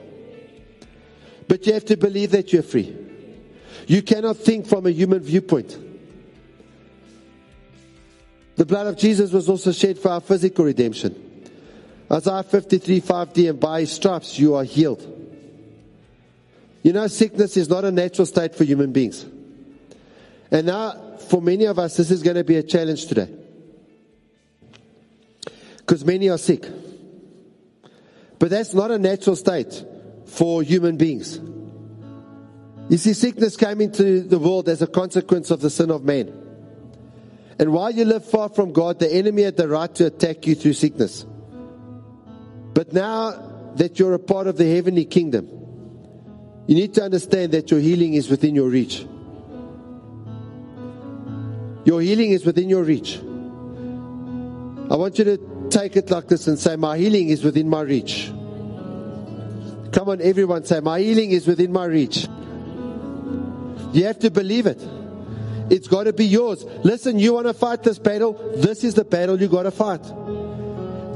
But 1.49 1.67
you 1.67 1.73
have 1.73 1.85
to 1.87 1.97
believe 1.97 2.33
that 2.33 2.53
you're 2.53 2.63
free. 2.63 3.06
You 3.87 4.03
cannot 4.03 4.37
think 4.37 4.67
from 4.67 4.87
a 4.87 4.91
human 4.91 5.21
viewpoint. 5.21 5.79
The 8.57 8.67
blood 8.67 8.87
of 8.87 8.97
Jesus 8.97 9.33
was 9.33 9.49
also 9.49 9.71
shed 9.71 9.99
for 9.99 10.11
our 10.11 10.21
physical 10.21 10.65
redemption. 10.65 11.23
Isaiah 12.11 12.43
53 12.43 13.01
5d, 13.01 13.51
and 13.51 13.61
by 13.61 13.81
his 13.81 13.93
stripes 13.93 14.39
you 14.39 14.55
are 14.55 14.65
healed. 14.65 15.13
You 16.83 16.93
know, 16.93 17.07
sickness 17.09 17.57
is 17.57 17.69
not 17.69 17.85
a 17.85 17.91
natural 17.91 18.27
state 18.27 18.55
for 18.55 18.65
human 18.65 18.93
beings. 18.93 19.27
And 20.51 20.67
now, 20.67 21.17
for 21.29 21.43
many 21.43 21.65
of 21.65 21.79
us, 21.79 21.97
this 21.97 22.11
is 22.11 22.23
going 22.23 22.37
to 22.37 22.45
be 22.45 22.57
a 22.57 22.63
challenge 22.63 23.07
today. 23.07 23.29
Because 25.79 26.05
many 26.05 26.29
are 26.29 26.39
sick. 26.39 26.65
But 28.39 28.51
that's 28.51 28.73
not 28.75 28.91
a 28.91 28.99
natural 28.99 29.37
state 29.37 29.85
for 30.27 30.63
human 30.63 30.97
beings. 30.97 31.41
You 32.89 32.99
see, 32.99 33.15
sickness 33.15 33.57
came 33.57 33.81
into 33.81 34.21
the 34.21 34.39
world 34.39 34.69
as 34.69 34.81
a 34.81 34.87
consequence 34.87 35.51
of 35.51 35.61
the 35.61 35.71
sin 35.71 35.91
of 35.91 36.05
man. 36.05 36.33
And 37.59 37.73
while 37.73 37.91
you 37.91 38.05
live 38.05 38.25
far 38.25 38.49
from 38.49 38.73
God, 38.73 38.99
the 38.99 39.13
enemy 39.13 39.43
had 39.43 39.57
the 39.57 39.67
right 39.67 39.93
to 39.97 40.07
attack 40.07 40.47
you 40.47 40.55
through 40.55 40.75
sickness. 40.75 41.27
But 42.75 42.93
now 42.93 43.73
that 43.77 43.99
you're 43.99 44.15
a 44.15 44.19
part 44.19 44.47
of 44.47 44.57
the 44.57 44.67
heavenly 44.73 45.05
kingdom, 45.05 45.49
you 46.67 46.75
need 46.75 46.95
to 46.95 47.03
understand 47.03 47.53
that 47.53 47.71
your 47.71 47.81
healing 47.81 48.15
is 48.15 48.29
within 48.29 48.55
your 48.55 48.69
reach. 48.69 49.07
Your 51.85 52.01
healing 52.01 52.31
is 52.33 52.45
within 52.45 52.69
your 52.69 52.83
reach. 52.83 53.17
I 54.91 54.97
want 54.97 55.19
you 55.19 55.25
to 55.25 55.69
take 55.71 55.97
it 55.97 56.11
like 56.11 56.29
this 56.29 56.47
and 56.47 56.59
say, 56.59 56.77
My 56.77 56.99
healing 56.99 57.29
is 57.29 57.43
within 57.43 57.69
my 57.69 57.81
reach. 57.81 58.27
Come 59.93 60.09
on, 60.09 60.21
everyone, 60.21 60.65
say, 60.65 60.81
My 60.81 61.01
healing 61.01 61.31
is 61.31 61.47
within 61.47 61.73
my 61.73 61.85
reach. 61.85 62.29
You 63.97 64.05
have 64.05 64.19
to 64.19 64.31
believe 64.31 64.67
it. 64.67 64.79
It's 65.71 65.89
got 65.89 66.05
to 66.05 66.13
be 66.13 66.27
yours. 66.27 66.65
Listen, 66.85 67.19
you 67.19 67.33
want 67.33 67.47
to 67.47 67.55
fight 67.55 67.83
this 67.83 67.99
battle? 67.99 68.35
This 68.57 68.85
is 68.85 68.93
the 68.93 69.07
battle 69.07 69.41
you 69.41 69.49
got 69.49 69.63
to 69.63 69.71
fight. 69.71 70.05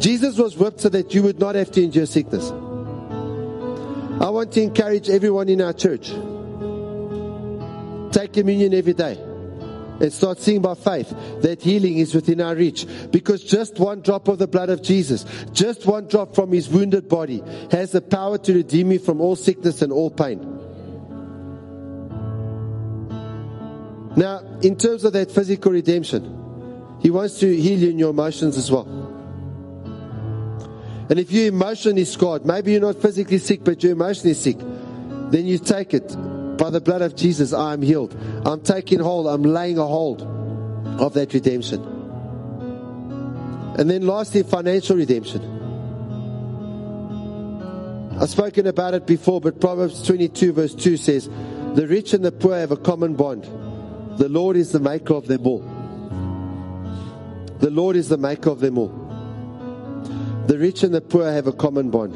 Jesus 0.01 0.39
was 0.39 0.57
whipped 0.57 0.81
so 0.81 0.89
that 0.89 1.13
you 1.13 1.23
would 1.23 1.39
not 1.39 1.57
have 1.57 1.71
to 1.73 1.83
endure 1.83 2.07
sickness. 2.07 2.51
I 2.51 4.31
want 4.31 4.53
to 4.53 4.63
encourage 4.63 5.11
everyone 5.11 5.51
in 5.51 5.61
our 5.61 5.75
church. 5.75 6.09
Take 8.13 8.33
communion 8.33 8.73
every 8.73 8.95
day 8.95 9.19
and 10.01 10.11
start 10.11 10.41
seeing 10.41 10.63
by 10.63 10.73
faith 10.73 11.11
that 11.43 11.61
healing 11.61 11.99
is 11.99 12.15
within 12.15 12.41
our 12.41 12.55
reach. 12.55 12.87
Because 13.11 13.45
just 13.45 13.79
one 13.79 14.01
drop 14.01 14.27
of 14.29 14.39
the 14.39 14.49
blood 14.49 14.71
of 14.71 14.83
Jesus, 14.83 15.27
just 15.53 15.85
one 15.85 16.09
drop 16.09 16.35
from 16.35 16.51
his 16.51 16.71
wounded 16.71 17.11
body, 17.11 17.43
has 17.73 17.93
the 17.93 18.01
power 18.01 18.39
to 18.39 18.55
redeem 18.55 18.91
you 18.93 18.99
from 19.01 19.21
all 19.21 19.37
sickness 19.37 19.83
and 19.83 19.93
all 19.93 20.11
pain. 20.11 20.70
Now, 24.17 24.41
in 24.61 24.77
terms 24.77 25.05
of 25.05 25.13
that 25.13 25.31
physical 25.31 25.73
redemption, 25.73 26.99
he 27.01 27.11
wants 27.11 27.39
to 27.41 27.57
heal 27.57 27.79
you 27.79 27.91
in 27.91 27.99
your 27.99 28.11
emotions 28.11 28.57
as 28.57 28.71
well. 28.71 28.87
And 31.09 31.19
if 31.19 31.33
you're 31.33 31.49
emotionally 31.49 32.05
scarred, 32.05 32.45
maybe 32.47 32.73
you're 32.73 32.81
not 32.81 33.01
physically 33.01 33.39
sick, 33.39 33.65
but 33.65 33.83
you're 33.83 33.93
emotionally 33.93 34.35
sick, 34.35 34.59
then 34.59 35.47
you 35.47 35.59
take 35.59 35.95
it. 35.95 36.09
By 36.57 36.71
the 36.71 36.81
blood 36.81 37.03
of 37.03 37.17
Jesus, 37.17 37.53
I 37.53 37.73
am 37.73 37.83
healed. 37.83 38.15
I'm 38.45 38.61
taking 38.61 39.01
hold, 39.01 39.27
I'm 39.27 39.43
laying 39.43 39.79
a 39.79 39.87
hold 39.87 40.23
of 41.01 41.15
that 41.15 41.33
redemption. 41.33 41.83
And 43.79 43.89
then 43.89 44.07
lastly, 44.07 44.43
financial 44.43 44.97
redemption. 44.97 45.41
I've 48.21 48.29
spoken 48.29 48.67
about 48.67 48.93
it 48.93 49.07
before, 49.07 49.41
but 49.41 49.61
Proverbs 49.61 50.03
22 50.03 50.53
verse 50.53 50.75
2 50.75 50.99
says, 50.99 51.29
The 51.75 51.87
rich 51.89 52.13
and 52.13 52.23
the 52.23 52.31
poor 52.31 52.57
have 52.57 52.73
a 52.73 52.77
common 52.77 53.15
bond. 53.15 53.49
The 54.19 54.29
Lord 54.29 54.57
is 54.57 54.73
the 54.73 54.81
maker 54.81 55.15
of 55.15 55.27
them 55.27 55.47
all. 55.47 55.61
The 57.61 57.71
Lord 57.71 57.97
is 57.97 58.09
the 58.09 58.19
maker 58.19 58.51
of 58.51 58.61
them 58.61 58.79
all. 58.79 58.89
The 60.47 60.59
rich 60.59 60.83
and 60.83 60.95
the 60.95 61.01
poor 61.01 61.31
have 61.31 61.47
a 61.47 61.53
common 61.53 61.91
bond. 61.91 62.15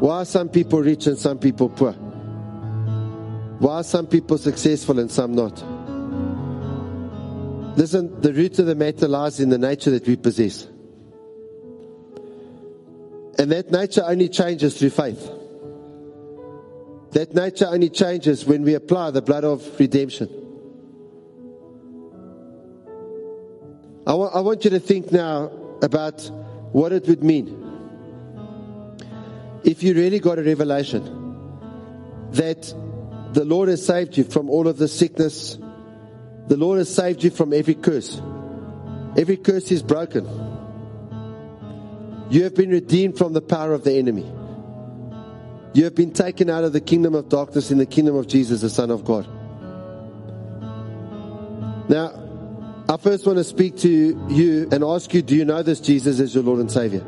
Why 0.00 0.16
are 0.16 0.24
some 0.24 0.48
people 0.48 0.82
rich 0.82 1.06
and 1.06 1.16
some 1.16 1.38
people 1.38 1.68
poor? 1.68 1.92
Why 1.92 3.76
are 3.76 3.84
some 3.84 4.08
people 4.08 4.38
successful 4.38 4.98
and 4.98 5.10
some 5.10 5.34
not? 5.34 5.62
Listen, 7.76 8.20
the 8.20 8.32
root 8.32 8.58
of 8.58 8.66
the 8.66 8.74
matter 8.74 9.06
lies 9.06 9.38
in 9.40 9.48
the 9.48 9.58
nature 9.58 9.90
that 9.92 10.06
we 10.06 10.16
possess. 10.16 10.66
And 13.38 13.50
that 13.52 13.70
nature 13.70 14.02
only 14.04 14.28
changes 14.28 14.76
through 14.76 14.90
faith. 14.90 15.30
That 17.12 17.34
nature 17.34 17.66
only 17.66 17.90
changes 17.90 18.44
when 18.44 18.62
we 18.62 18.74
apply 18.74 19.10
the 19.10 19.22
blood 19.22 19.44
of 19.44 19.78
redemption. 19.78 20.28
I, 24.06 24.14
wa- 24.14 24.30
I 24.34 24.40
want 24.40 24.64
you 24.64 24.70
to 24.70 24.80
think 24.80 25.12
now 25.12 25.50
about 25.82 26.22
what 26.72 26.92
it 26.92 27.06
would 27.06 27.22
mean 27.22 27.62
if 29.64 29.82
you 29.82 29.94
really 29.94 30.18
got 30.18 30.38
a 30.38 30.42
revelation 30.42 31.04
that 32.32 32.62
the 33.32 33.44
Lord 33.44 33.68
has 33.68 33.84
saved 33.84 34.16
you 34.16 34.24
from 34.24 34.50
all 34.50 34.66
of 34.66 34.78
the 34.78 34.88
sickness, 34.88 35.56
the 36.48 36.56
Lord 36.56 36.78
has 36.78 36.92
saved 36.92 37.22
you 37.22 37.30
from 37.30 37.52
every 37.52 37.74
curse. 37.74 38.20
Every 39.16 39.36
curse 39.36 39.70
is 39.70 39.82
broken. 39.82 40.24
You 42.30 42.44
have 42.44 42.54
been 42.54 42.70
redeemed 42.70 43.18
from 43.18 43.34
the 43.34 43.42
power 43.42 43.72
of 43.72 43.84
the 43.84 43.92
enemy. 43.92 44.24
You 45.74 45.84
have 45.84 45.94
been 45.94 46.12
taken 46.12 46.50
out 46.50 46.64
of 46.64 46.72
the 46.72 46.80
kingdom 46.80 47.14
of 47.14 47.28
darkness 47.28 47.70
in 47.70 47.78
the 47.78 47.86
kingdom 47.86 48.14
of 48.14 48.26
Jesus, 48.26 48.60
the 48.60 48.70
Son 48.70 48.90
of 48.90 49.04
God. 49.04 49.26
Now, 51.88 52.22
I 52.88 52.96
first 52.98 53.26
want 53.26 53.38
to 53.38 53.44
speak 53.44 53.78
to 53.78 53.88
you 54.28 54.68
and 54.70 54.84
ask 54.84 55.14
you 55.14 55.22
do 55.22 55.34
you 55.34 55.44
know 55.44 55.62
this 55.62 55.80
Jesus 55.80 56.20
as 56.20 56.34
your 56.34 56.44
Lord 56.44 56.60
and 56.60 56.70
Savior? 56.70 57.00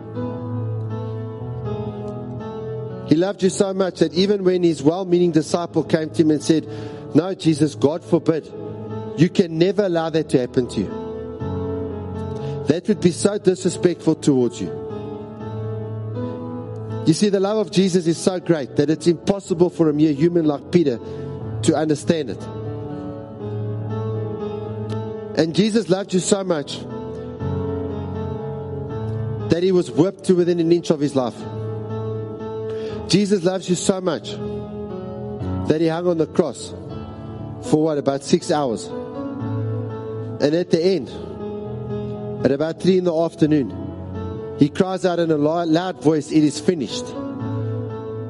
He 3.07 3.17
loved 3.17 3.43
you 3.43 3.51
so 3.51 3.75
much 3.75 3.99
that 3.99 4.15
even 4.15 4.45
when 4.45 4.63
his 4.63 4.83
well 4.83 5.05
meaning 5.05 5.31
disciple 5.31 5.85
came 5.85 6.09
to 6.11 6.23
him 6.23 6.31
and 6.31 6.43
said, 6.43 6.67
No, 7.15 7.35
Jesus, 7.35 7.75
God 7.75 8.03
forbid, 8.03 8.51
you 9.19 9.29
can 9.29 9.59
never 9.59 9.85
allow 9.85 10.09
that 10.11 10.31
to 10.31 10.39
happen 10.39 10.69
to 10.69 10.81
you. 10.81 10.89
That 12.69 12.89
would 12.89 13.03
be 13.03 13.11
so 13.11 13.37
disrespectful 13.37 14.15
towards 14.15 14.61
you. 14.61 14.84
You 17.07 17.13
see, 17.13 17.29
the 17.29 17.41
love 17.41 17.59
of 17.59 17.71
Jesus 17.71 18.07
is 18.07 18.17
so 18.17 18.41
great 18.41 18.77
that 18.77 18.89
it's 18.89 19.07
impossible 19.07 19.69
for 19.69 19.91
a 19.91 19.93
mere 19.93 20.13
human 20.13 20.47
like 20.47 20.73
Peter 20.73 20.99
to 21.63 21.75
understand 21.77 22.31
it. 22.31 22.43
And 25.39 25.55
Jesus 25.55 25.91
loved 25.91 26.15
you 26.15 26.21
so 26.21 26.43
much 26.45 26.79
that 29.51 29.63
he 29.63 29.73
was 29.73 29.91
whipped 29.91 30.25
to 30.25 30.35
within 30.35 30.61
an 30.61 30.73
inch 30.73 30.91
of 30.91 31.01
his 31.01 31.15
life. 31.15 31.37
Jesus 33.11 33.45
loves 33.45 33.69
you 33.69 33.75
so 33.75 34.01
much 34.01 34.31
that 35.69 35.81
he 35.81 35.89
hung 35.89 36.07
on 36.07 36.17
the 36.17 36.27
cross 36.27 36.71
for 37.71 37.83
what, 37.83 37.99
about 37.99 38.23
six 38.23 38.51
hours. 38.51 38.87
And 38.87 40.55
at 40.55 40.71
the 40.71 40.83
end, 40.83 41.09
at 42.45 42.51
about 42.51 42.81
three 42.81 42.97
in 42.99 43.05
the 43.05 43.15
afternoon, 43.15 43.84
he 44.59 44.69
cries 44.69 45.05
out 45.05 45.19
in 45.19 45.31
a 45.31 45.37
loud 45.37 46.03
voice, 46.03 46.31
It 46.31 46.45
is 46.45 46.61
finished. 46.61 47.07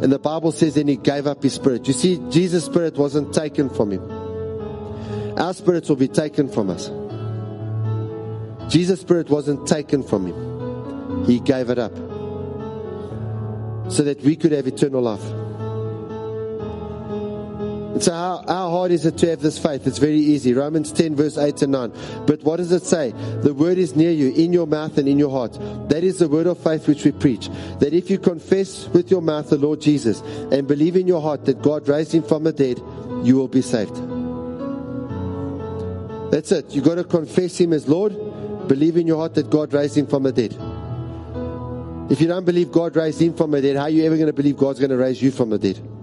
And 0.04 0.12
the 0.12 0.18
Bible 0.18 0.52
says, 0.52 0.74
then 0.74 0.88
he 0.88 0.96
gave 0.96 1.26
up 1.26 1.42
his 1.42 1.54
spirit. 1.54 1.87
You 1.87 1.94
see, 1.94 2.20
Jesus' 2.28 2.66
spirit 2.66 2.96
wasn't 2.96 3.32
taken 3.32 3.70
from 3.70 3.90
him. 3.90 5.38
Our 5.38 5.54
spirits 5.54 5.88
will 5.88 5.96
be 5.96 6.08
taken 6.08 6.48
from 6.48 6.68
us. 6.68 6.90
Jesus' 8.70 9.00
spirit 9.00 9.30
wasn't 9.30 9.66
taken 9.66 10.02
from 10.02 10.26
him, 10.26 11.24
he 11.24 11.40
gave 11.40 11.70
it 11.70 11.78
up 11.78 11.94
so 13.90 14.02
that 14.02 14.20
we 14.22 14.37
could 14.37 14.52
have 14.52 14.66
eternal 14.66 15.02
life. 15.02 15.43
So, 18.00 18.12
how, 18.12 18.44
how 18.48 18.70
hard 18.70 18.90
is 18.90 19.07
it 19.07 19.18
to 19.18 19.30
have 19.30 19.40
this 19.40 19.57
faith? 19.57 19.87
It's 19.87 19.98
very 19.98 20.18
easy. 20.18 20.52
Romans 20.52 20.90
10, 20.90 21.14
verse 21.14 21.38
8 21.38 21.62
and 21.62 21.72
9. 21.72 21.92
But 22.26 22.42
what 22.42 22.57
does 22.57 22.72
it 22.72 22.83
say? 22.83 23.12
The 23.42 23.54
word 23.54 23.78
is 23.78 23.94
near 23.94 24.11
you, 24.11 24.33
in 24.33 24.52
your 24.52 24.66
mouth 24.66 24.98
and 24.98 25.09
in 25.09 25.16
your 25.16 25.30
heart. 25.30 25.52
That 25.88 26.02
is 26.02 26.18
the 26.18 26.28
word 26.28 26.48
of 26.48 26.59
faith 26.59 26.88
which 26.88 27.04
we 27.04 27.12
preach. 27.12 27.48
That 27.78 27.94
if 27.94 28.11
you 28.11 28.18
confess 28.18 28.88
with 28.88 29.12
your 29.12 29.22
mouth 29.22 29.48
the 29.48 29.59
Lord 29.59 29.80
Jesus 29.80 30.22
and 30.22 30.66
believe 30.66 30.96
in 30.96 31.07
your 31.07 31.22
heart 31.22 31.44
that 31.44 31.62
God 31.62 31.88
raised 31.88 32.12
him 32.12 32.24
from 32.24 32.42
the 32.42 32.52
dead, 32.52 32.78
you 33.24 33.37
will 33.37 33.48
be 33.48 33.62
saved. 33.62 33.94
That's 36.33 36.50
it. 36.50 36.74
You've 36.74 36.85
got 36.85 36.96
to 36.96 37.04
confess 37.04 37.59
him 37.61 37.72
as 37.72 37.87
Lord, 37.87 38.12
believe 38.66 38.96
in 38.96 39.07
your 39.07 39.18
heart 39.18 39.35
that 39.35 39.50
God 39.50 39.72
raised 39.72 39.96
him 39.96 40.09
from 40.09 40.24
the 40.24 40.33
dead. 40.33 40.52
If 42.11 42.20
you 42.20 42.26
don't 42.26 42.44
believe 42.44 42.72
God 42.72 42.96
raised 42.96 43.22
him 43.22 43.35
from 43.35 43.52
the 43.52 43.62
dead, 43.62 43.76
how 43.76 43.83
are 43.83 43.88
you 43.88 44.04
ever 44.04 44.16
going 44.16 44.26
to 44.26 44.33
believe 44.33 44.57
God's 44.57 44.80
going 44.80 44.90
to 44.90 44.96
raise 44.96 45.22
you 45.22 45.30
from 45.30 45.50
the 45.50 45.59
dead? 45.59 45.93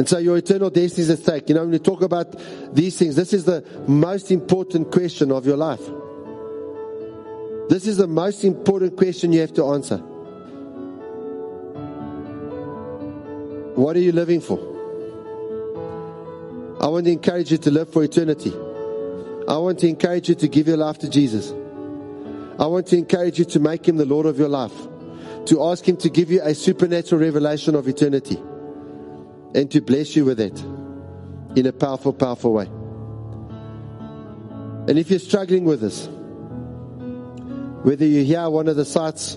And 0.00 0.08
so 0.08 0.16
your 0.16 0.38
eternal 0.38 0.70
destiny 0.70 1.02
is 1.02 1.10
at 1.10 1.18
stake. 1.18 1.50
You 1.50 1.56
know, 1.56 1.60
when 1.64 1.74
you 1.74 1.78
talk 1.78 2.00
about 2.00 2.34
these 2.74 2.98
things, 2.98 3.16
this 3.16 3.34
is 3.34 3.44
the 3.44 3.62
most 3.86 4.30
important 4.30 4.90
question 4.90 5.30
of 5.30 5.44
your 5.44 5.58
life. 5.58 5.82
This 7.68 7.86
is 7.86 7.98
the 7.98 8.06
most 8.06 8.42
important 8.42 8.96
question 8.96 9.30
you 9.30 9.42
have 9.42 9.52
to 9.52 9.66
answer. 9.66 9.98
What 13.76 13.94
are 13.94 14.00
you 14.00 14.12
living 14.12 14.40
for? 14.40 14.58
I 16.80 16.86
want 16.86 17.04
to 17.04 17.12
encourage 17.12 17.52
you 17.52 17.58
to 17.58 17.70
live 17.70 17.92
for 17.92 18.02
eternity. 18.02 18.54
I 19.46 19.58
want 19.58 19.80
to 19.80 19.86
encourage 19.86 20.30
you 20.30 20.34
to 20.34 20.48
give 20.48 20.66
your 20.66 20.78
life 20.78 20.96
to 21.00 21.10
Jesus. 21.10 21.50
I 22.58 22.64
want 22.64 22.86
to 22.86 22.96
encourage 22.96 23.38
you 23.38 23.44
to 23.44 23.60
make 23.60 23.86
him 23.86 23.98
the 23.98 24.06
Lord 24.06 24.24
of 24.24 24.38
your 24.38 24.48
life, 24.48 24.72
to 25.44 25.62
ask 25.64 25.86
him 25.86 25.98
to 25.98 26.08
give 26.08 26.30
you 26.30 26.40
a 26.42 26.54
supernatural 26.54 27.20
revelation 27.20 27.74
of 27.74 27.86
eternity, 27.86 28.42
and 29.54 29.70
to 29.70 29.80
bless 29.80 30.14
you 30.16 30.24
with 30.24 30.40
it 30.40 30.58
in 31.56 31.66
a 31.66 31.72
powerful, 31.72 32.12
powerful 32.12 32.52
way. 32.52 32.66
And 34.88 34.98
if 34.98 35.10
you're 35.10 35.18
struggling 35.18 35.64
with 35.64 35.80
this, 35.80 36.08
whether 37.84 38.04
you're 38.04 38.24
here 38.24 38.48
one 38.48 38.68
of 38.68 38.76
the 38.76 38.84
sites, 38.84 39.36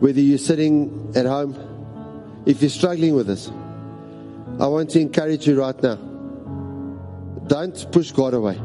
whether 0.00 0.20
you're 0.20 0.38
sitting 0.38 1.12
at 1.14 1.26
home, 1.26 2.42
if 2.46 2.62
you're 2.62 2.70
struggling 2.70 3.14
with 3.14 3.26
this, 3.26 3.48
I 4.58 4.66
want 4.66 4.90
to 4.90 5.00
encourage 5.00 5.46
you 5.46 5.60
right 5.60 5.82
now. 5.82 5.96
Don't 7.46 7.92
push 7.92 8.12
God 8.12 8.34
away. 8.34 8.60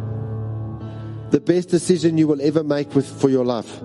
The 1.32 1.40
best 1.40 1.70
decision 1.70 2.18
you 2.18 2.28
will 2.28 2.42
ever 2.42 2.64
make 2.64 2.94
with, 2.94 3.08
for 3.08 3.30
your 3.30 3.46
life 3.46 3.82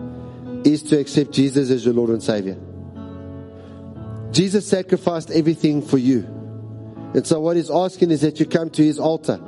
is 0.64 0.82
to 0.84 0.98
accept 0.98 1.32
Jesus 1.32 1.70
as 1.70 1.84
your 1.84 1.94
Lord 1.94 2.10
and 2.10 2.22
Savior. 2.22 2.56
Jesus 4.32 4.66
sacrificed 4.66 5.30
everything 5.30 5.80
for 5.80 5.98
you. 5.98 6.35
And 7.16 7.26
so 7.26 7.40
what 7.40 7.56
he's 7.56 7.70
asking 7.70 8.10
is 8.10 8.20
that 8.20 8.38
you 8.38 8.44
come 8.44 8.68
to 8.70 8.84
his 8.84 9.00
altar 9.00 9.40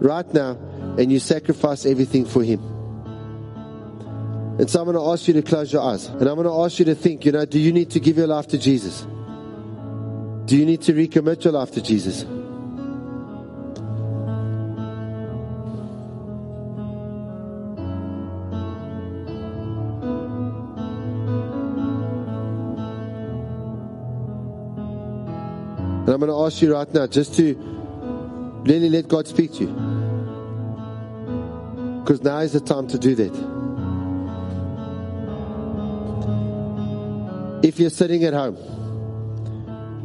right 0.00 0.32
now 0.32 0.52
and 0.96 1.10
you 1.10 1.18
sacrifice 1.18 1.84
everything 1.84 2.24
for 2.24 2.44
him. 2.44 2.60
And 4.58 4.70
so 4.70 4.80
I'm 4.80 4.86
going 4.86 4.96
to 4.96 5.12
ask 5.12 5.26
you 5.26 5.34
to 5.34 5.42
close 5.42 5.72
your 5.72 5.82
eyes. 5.82 6.06
And 6.06 6.22
I'm 6.22 6.36
going 6.36 6.46
to 6.46 6.64
ask 6.64 6.78
you 6.78 6.84
to 6.86 6.94
think, 6.94 7.24
you 7.24 7.32
know, 7.32 7.44
do 7.44 7.58
you 7.58 7.72
need 7.72 7.90
to 7.90 8.00
give 8.00 8.16
your 8.16 8.28
life 8.28 8.46
to 8.48 8.58
Jesus? 8.58 9.02
Do 10.46 10.56
you 10.56 10.64
need 10.64 10.82
to 10.82 10.94
recommit 10.94 11.42
your 11.42 11.52
life 11.52 11.72
to 11.72 11.82
Jesus? 11.82 12.24
I'm 26.16 26.20
going 26.20 26.32
to 26.32 26.46
ask 26.46 26.62
you 26.62 26.72
right 26.72 26.94
now 26.94 27.06
just 27.06 27.34
to 27.34 27.54
really 28.64 28.88
let 28.88 29.06
God 29.06 29.28
speak 29.28 29.52
to 29.52 29.64
you. 29.64 29.72
Because 32.00 32.22
now 32.22 32.38
is 32.38 32.54
the 32.54 32.60
time 32.60 32.88
to 32.88 32.98
do 32.98 33.14
that. 33.16 33.34
If 37.62 37.78
you're 37.78 37.90
sitting 37.90 38.24
at 38.24 38.32
home, 38.32 38.56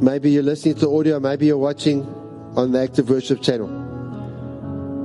maybe 0.01 0.31
you're 0.31 0.43
listening 0.43 0.75
to 0.79 0.89
audio, 0.93 1.21
maybe 1.21 1.45
you're 1.45 1.57
watching 1.57 2.03
on 2.57 2.73
the 2.73 2.81
Active 2.81 3.09
Worship 3.09 3.41
channel, 3.41 3.69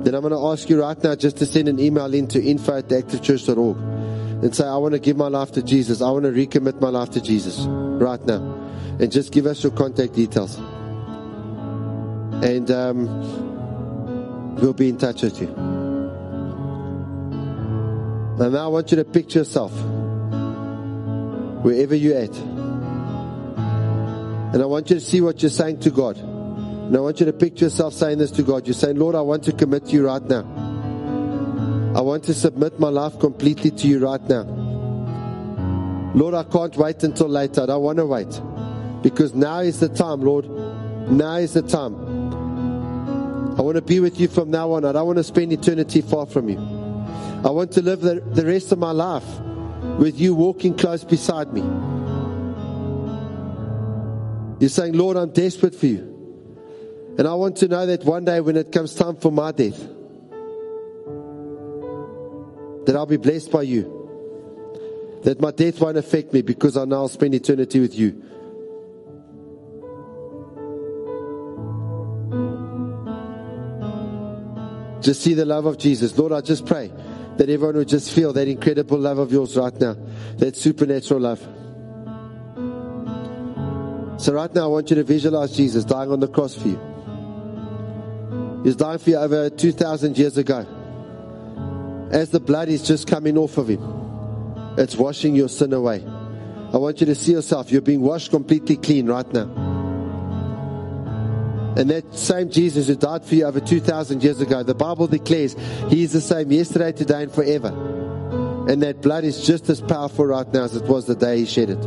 then 0.03 0.13
I'm 0.13 0.23
going 0.23 0.33
to 0.33 0.45
ask 0.49 0.69
you 0.69 0.81
right 0.81 1.01
now 1.05 1.15
just 1.15 1.37
to 1.37 1.47
send 1.47 1.69
an 1.69 1.79
email 1.79 2.13
into 2.13 2.43
info 2.43 2.79
at 2.79 2.89
theactivechurch.org 2.89 3.77
and 4.43 4.53
say, 4.53 4.67
I 4.67 4.77
want 4.79 4.95
to 4.95 4.99
give 4.99 5.17
my 5.17 5.29
life 5.29 5.53
to 5.53 5.63
Jesus. 5.63 6.03
I 6.03 6.11
want 6.11 6.25
to 6.25 6.33
recommit 6.33 6.81
my 6.81 6.89
life 6.89 7.11
to 7.11 7.21
Jesus 7.21 7.61
right 7.61 8.27
now. 8.27 8.43
And 8.99 9.13
just 9.13 9.31
give 9.31 9.47
us 9.47 9.63
your 9.63 9.71
contact 9.71 10.15
details. 10.15 10.59
And 12.43 12.71
um, 12.71 14.57
we'll 14.57 14.73
be 14.73 14.89
in 14.89 14.99
touch 14.99 15.23
with 15.23 15.41
you. 15.41 15.49
And 18.39 18.53
now 18.53 18.65
I 18.65 18.69
want 18.69 18.91
you 18.91 18.97
to 18.97 19.05
picture 19.05 19.39
yourself 19.41 19.73
wherever 21.65 21.95
you're 21.95 22.19
at. 22.19 22.37
And 24.55 24.63
I 24.63 24.67
want 24.67 24.91
you 24.91 24.97
to 24.97 25.01
see 25.01 25.21
what 25.21 25.43
you're 25.43 25.51
saying 25.51 25.81
to 25.81 25.91
God. 25.91 26.19
And 26.19 26.97
I 26.97 27.01
want 27.01 27.19
you 27.19 27.27
to 27.27 27.33
picture 27.33 27.65
yourself 27.65 27.95
saying 27.95 28.19
this 28.19 28.31
to 28.33 28.43
God. 28.43 28.67
You're 28.67 28.75
saying, 28.75 28.97
Lord, 28.97 29.15
I 29.15 29.21
want 29.21 29.43
to 29.45 29.53
commit 29.53 29.87
to 29.87 29.93
you 29.93 30.07
right 30.07 30.23
now. 30.23 30.45
I 31.97 32.01
want 32.01 32.25
to 32.25 32.35
submit 32.35 32.79
my 32.79 32.91
life 32.91 33.19
completely 33.19 33.71
to 33.71 33.89
you 33.89 33.99
right 33.99 34.23
now. 34.23 34.45
Lord, 36.15 36.35
I 36.35 36.45
can't 36.45 36.77
wait 36.77 37.03
until 37.03 37.29
later. 37.29 37.63
I 37.63 37.67
don't 37.67 37.83
want 37.83 37.99
to 37.99 38.07
wait. 38.07 38.41
Because 39.03 39.35
now 39.35 39.61
is 39.61 39.81
the 39.81 39.89
time, 39.89 40.21
Lord. 40.21 40.49
Now 41.11 41.37
is 41.37 41.55
the 41.55 41.63
time. 41.63 42.26
I 43.57 43.63
want 43.63 43.77
to 43.77 43.83
be 43.83 44.01
with 44.01 44.21
you 44.21 44.29
from 44.29 44.51
now 44.51 44.73
on. 44.73 44.85
I 44.85 44.93
don't 44.93 45.07
want 45.07 45.17
to 45.17 45.25
spend 45.25 45.53
eternity 45.53 46.03
far 46.03 46.27
from 46.27 46.49
you. 46.51 46.59
I 46.59 47.51
want 47.51 47.73
to 47.73 47.83
live 47.83 48.03
the, 48.03 48.21
the 48.21 48.45
rest 48.45 48.71
of 48.71 48.79
my 48.79 48.91
life 48.91 49.41
with 49.99 50.21
you 50.21 50.35
walking 50.35 50.77
close 50.77 51.05
beside 51.05 51.55
me. 51.55 51.63
You're 54.61 54.69
saying, 54.69 54.93
Lord, 54.93 55.17
I'm 55.17 55.31
desperate 55.31 55.75
for 55.75 55.87
you. 55.87 56.13
And 57.19 57.27
I 57.27 57.35
want 57.35 57.57
to 57.59 57.69
know 57.69 57.87
that 57.87 58.05
one 58.05 58.27
day 58.27 58.41
when 58.41 58.57
it 58.57 58.73
comes 58.73 58.95
time 58.95 59.17
for 59.17 59.33
my 59.33 59.53
death, 59.53 59.79
that 62.85 62.95
I'll 62.95 63.07
be 63.07 63.17
blessed 63.17 63.51
by 63.51 63.63
you. 63.63 63.93
That 65.25 65.41
my 65.41 65.51
death 65.51 65.81
won't 65.81 65.97
affect 65.97 66.33
me 66.35 66.43
because 66.43 66.77
I 66.77 66.85
now 66.85 67.07
spend 67.07 67.35
eternity 67.35 67.81
with 67.81 67.95
you. 67.95 68.23
Just 75.07 75.23
see 75.23 75.35
the 75.35 75.45
love 75.45 75.67
of 75.67 75.79
Jesus. 75.79 76.19
Lord, 76.19 76.33
I 76.33 76.41
just 76.41 76.67
pray 76.67 76.91
that 77.37 77.49
everyone 77.49 77.77
would 77.77 77.87
just 77.87 78.11
feel 78.11 78.33
that 78.33 78.49
incredible 78.49 78.99
love 78.99 79.19
of 79.19 79.31
yours 79.31 79.57
right 79.57 79.73
now, 79.81 79.97
that 80.39 80.57
supernatural 80.57 81.21
love. 81.21 81.39
So, 84.21 84.33
right 84.33 84.53
now, 84.53 84.65
I 84.65 84.67
want 84.67 84.91
you 84.91 84.97
to 84.97 85.05
visualize 85.05 85.57
Jesus 85.57 85.85
dying 85.85 86.11
on 86.11 86.19
the 86.19 86.27
cross 86.27 86.57
for 86.57 86.67
you. 86.67 86.81
He's 88.65 88.75
dying 88.75 88.99
for 88.99 89.11
you 89.11 89.19
over 89.19 89.49
2,000 89.49 90.19
years 90.19 90.39
ago. 90.39 90.67
As 92.11 92.31
the 92.31 92.41
blood 92.41 92.69
is 92.69 92.83
just 92.83 93.07
coming 93.07 93.39
off 93.39 93.59
of 93.59 93.71
him, 93.71 94.75
it's 94.77 94.97
washing 94.97 95.37
your 95.37 95.49
sin 95.49 95.73
away. 95.73 96.05
I 96.05 96.79
want 96.79 96.99
you 96.99 97.07
to 97.07 97.15
see 97.15 97.31
yourself. 97.31 97.71
You're 97.71 97.81
being 97.81 98.01
washed 98.01 98.33
completely 98.33 98.77
clean 98.77 99.07
right 99.07 99.33
now. 99.33 99.66
And 101.77 101.91
that 101.91 102.15
same 102.15 102.51
Jesus 102.51 102.89
who 102.89 102.97
died 102.97 103.25
for 103.25 103.35
you 103.35 103.45
over 103.45 103.61
2,000 103.61 104.23
years 104.23 104.41
ago, 104.41 104.63
the 104.63 104.75
Bible 104.75 105.07
declares 105.07 105.55
He 105.91 106.03
is 106.03 106.13
the 106.13 106.23
same 106.23 106.51
yesterday, 106.51 106.93
today, 106.93 107.25
and 107.25 107.33
forever. 107.33 107.69
And 108.69 108.83
that 108.83 109.03
blood 109.03 109.25
is 109.25 109.47
just 109.47 109.69
as 109.69 109.83
powerful 109.83 110.25
right 110.25 110.51
now 110.53 110.65
as 110.65 110.75
it 110.75 110.85
was 110.85 111.07
the 111.07 111.15
day 111.15 111.41
He 111.41 111.45
shed 111.45 111.71
it. 111.71 111.81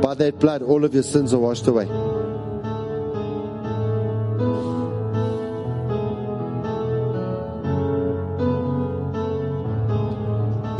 By 0.00 0.14
that 0.14 0.38
blood, 0.38 0.62
all 0.62 0.84
of 0.84 0.94
your 0.94 1.02
sins 1.02 1.34
are 1.34 1.38
washed 1.38 1.66
away. 1.66 1.84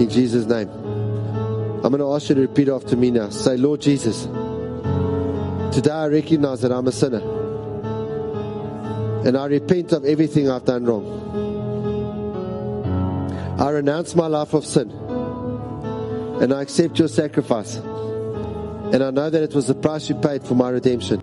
In 0.03 0.09
Jesus' 0.09 0.47
name. 0.47 0.69
I'm 1.85 1.91
going 1.91 1.99
to 1.99 2.15
ask 2.15 2.31
you 2.31 2.35
to 2.37 2.41
repeat 2.41 2.71
after 2.71 2.97
me 2.97 3.11
now. 3.11 3.29
Say, 3.29 3.59
Lord 3.59 3.83
Jesus, 3.83 4.27
today 5.75 5.91
I 5.91 6.07
recognize 6.07 6.61
that 6.61 6.71
I'm 6.71 6.87
a 6.87 6.93
sinner. 6.93 7.21
And 9.27 9.37
I 9.37 9.47
repent 9.47 9.91
of 9.93 10.05
everything 10.05 10.49
I've 10.49 10.65
done 10.65 10.85
wrong. 10.85 11.05
I 13.59 13.71
renounce 13.71 14.15
my 14.15 14.29
life 14.29 14.55
of 14.55 14.65
sin. 14.65 14.89
And 14.91 16.55
I 16.55 16.63
accept 16.63 17.01
your 17.01 17.09
sacrifice. 17.09 17.75
And 17.75 19.03
I 19.03 19.11
know 19.11 19.29
that 19.29 19.43
it 19.43 19.53
was 19.53 19.67
the 19.67 19.75
price 19.75 20.09
you 20.09 20.15
paid 20.15 20.45
for 20.45 20.55
my 20.55 20.71
redemption. 20.71 21.21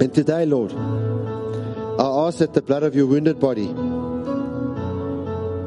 And 0.00 0.12
today, 0.12 0.44
Lord, 0.44 0.72
I 0.72 2.26
ask 2.26 2.38
that 2.38 2.54
the 2.54 2.62
blood 2.62 2.82
of 2.82 2.96
your 2.96 3.06
wounded 3.06 3.38
body 3.38 3.68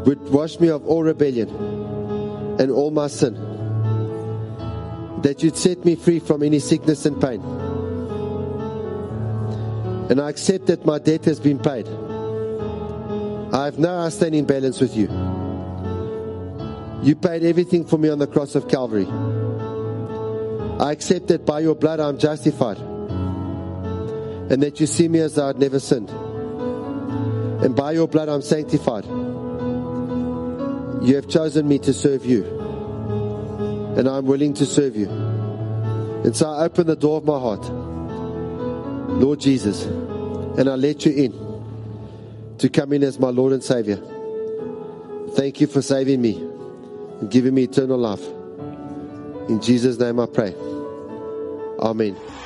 would 0.10 0.30
wash 0.30 0.60
me 0.60 0.68
of 0.68 0.86
all 0.86 1.04
rebellion 1.04 1.48
and 2.60 2.70
all 2.70 2.92
my 2.92 3.08
sin. 3.08 3.47
That 5.24 5.42
you'd 5.42 5.58
set 5.58 5.84
me 5.84 5.96
free 5.96 6.20
from 6.20 6.44
any 6.44 6.60
sickness 6.60 7.06
and 7.06 7.20
pain. 7.20 7.42
And 10.10 10.22
I 10.22 10.30
accept 10.30 10.68
that 10.68 10.86
my 10.86 11.00
debt 11.00 11.26
has 11.26 11.40
been 11.40 11.60
paid. 11.60 11.88
I 13.54 13.66
have 13.66 13.80
now 13.80 13.98
no 13.98 14.06
outstanding 14.06 14.46
balance 14.46 14.80
with 14.80 14.96
you. 14.96 15.08
You 17.02 17.16
paid 17.16 17.44
everything 17.44 17.86
for 17.86 17.98
me 17.98 18.10
on 18.10 18.20
the 18.20 18.28
cross 18.28 18.56
of 18.56 18.68
Calvary. 18.68 19.08
I 20.80 20.92
accept 20.92 21.28
that 21.28 21.46
by 21.46 21.62
your 21.62 21.76
blood 21.76 22.00
I'm 22.00 22.18
justified. 22.18 22.78
And 22.78 24.62
that 24.64 24.80
you 24.80 24.88
see 24.88 25.08
me 25.08 25.20
as 25.20 25.38
I'd 25.38 25.60
never 25.60 25.80
sinned. 25.80 26.10
And 26.10 27.76
by 27.76 27.92
your 27.94 28.08
blood 28.08 28.30
I'm 28.30 28.42
sanctified. 28.42 29.06
You 31.04 31.16
have 31.16 31.28
chosen 31.28 31.68
me 31.68 31.80
to 31.80 31.94
serve 31.94 32.26
you. 32.26 32.57
And 33.98 34.08
I'm 34.08 34.26
willing 34.26 34.54
to 34.56 34.66
serve 34.66 34.96
you. 34.96 35.10
And 35.10 36.36
so 36.36 36.50
I 36.50 36.66
open 36.66 36.88
the 36.88 36.96
door 36.96 37.18
of 37.18 37.26
my 37.26 37.40
heart, 37.40 37.68
Lord 39.10 39.40
Jesus, 39.40 39.86
and 39.86 40.70
I 40.70 40.76
let 40.76 41.06
you 41.06 41.14
in 41.14 42.58
to 42.60 42.70
come 42.70 42.94
in 42.94 43.04
as 43.04 43.20
my 43.20 43.30
Lord 43.30 43.54
and 43.54 43.64
Savior. 43.64 43.98
Thank 45.36 45.62
you 45.62 45.68
for 45.68 45.82
saving 45.82 46.22
me 46.22 46.36
and 47.22 47.30
giving 47.30 47.54
me 47.54 47.64
eternal 47.64 47.98
life. 47.98 48.26
In 49.50 49.62
Jesus' 49.62 50.00
name 50.00 50.20
I 50.20 50.26
pray. 50.26 50.54
Amen. 51.80 52.37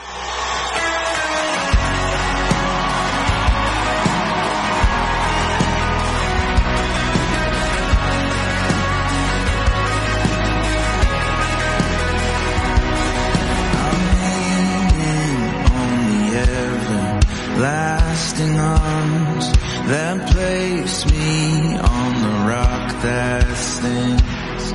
drums 18.78 19.52
that 19.92 20.18
place 20.32 21.06
me 21.12 21.76
on 21.78 22.12
the 22.26 22.36
rock 22.52 22.86
that 23.02 23.48
stands. 23.58 24.66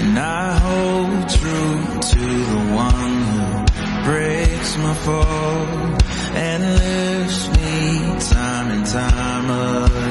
And 0.00 0.18
I 0.18 0.58
hold 0.66 1.28
true 1.28 1.82
to 2.12 2.24
the 2.52 2.62
one 2.88 3.14
who 3.32 3.46
breaks 4.08 4.70
my 4.78 4.94
fall 5.06 5.66
and 6.46 6.62
lifts 6.82 7.48
me 7.56 7.74
time 8.36 8.70
and 8.70 8.86
time 8.86 9.46
again. 9.50 10.07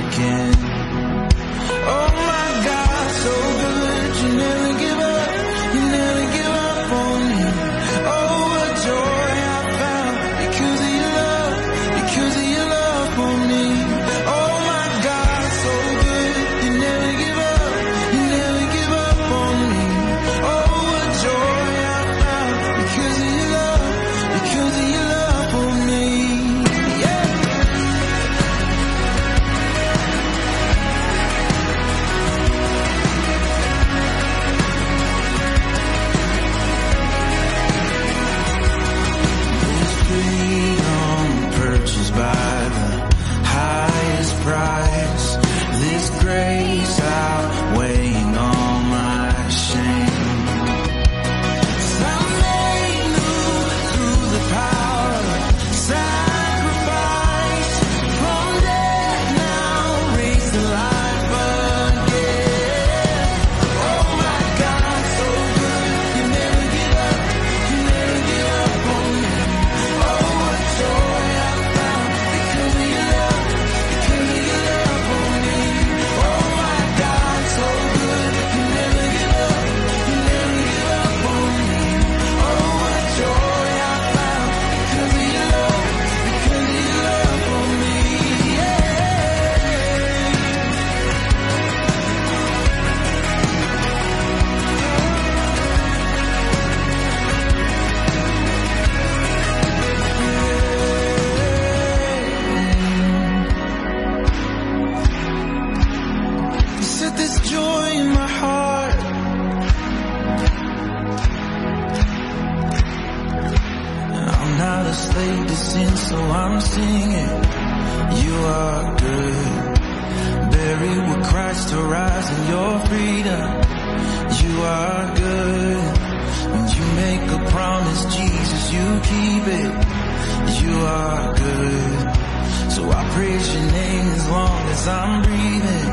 praise 133.18 133.52
your 133.52 133.64
name 133.72 134.08
as 134.14 134.30
long 134.30 134.70
as 134.70 134.88
I'm 134.88 135.24
breathing. 135.24 135.88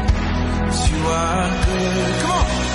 You 0.91 1.07
are 1.07 1.51
good. 1.65 2.21
Come 2.21 2.31
on. 2.33 2.74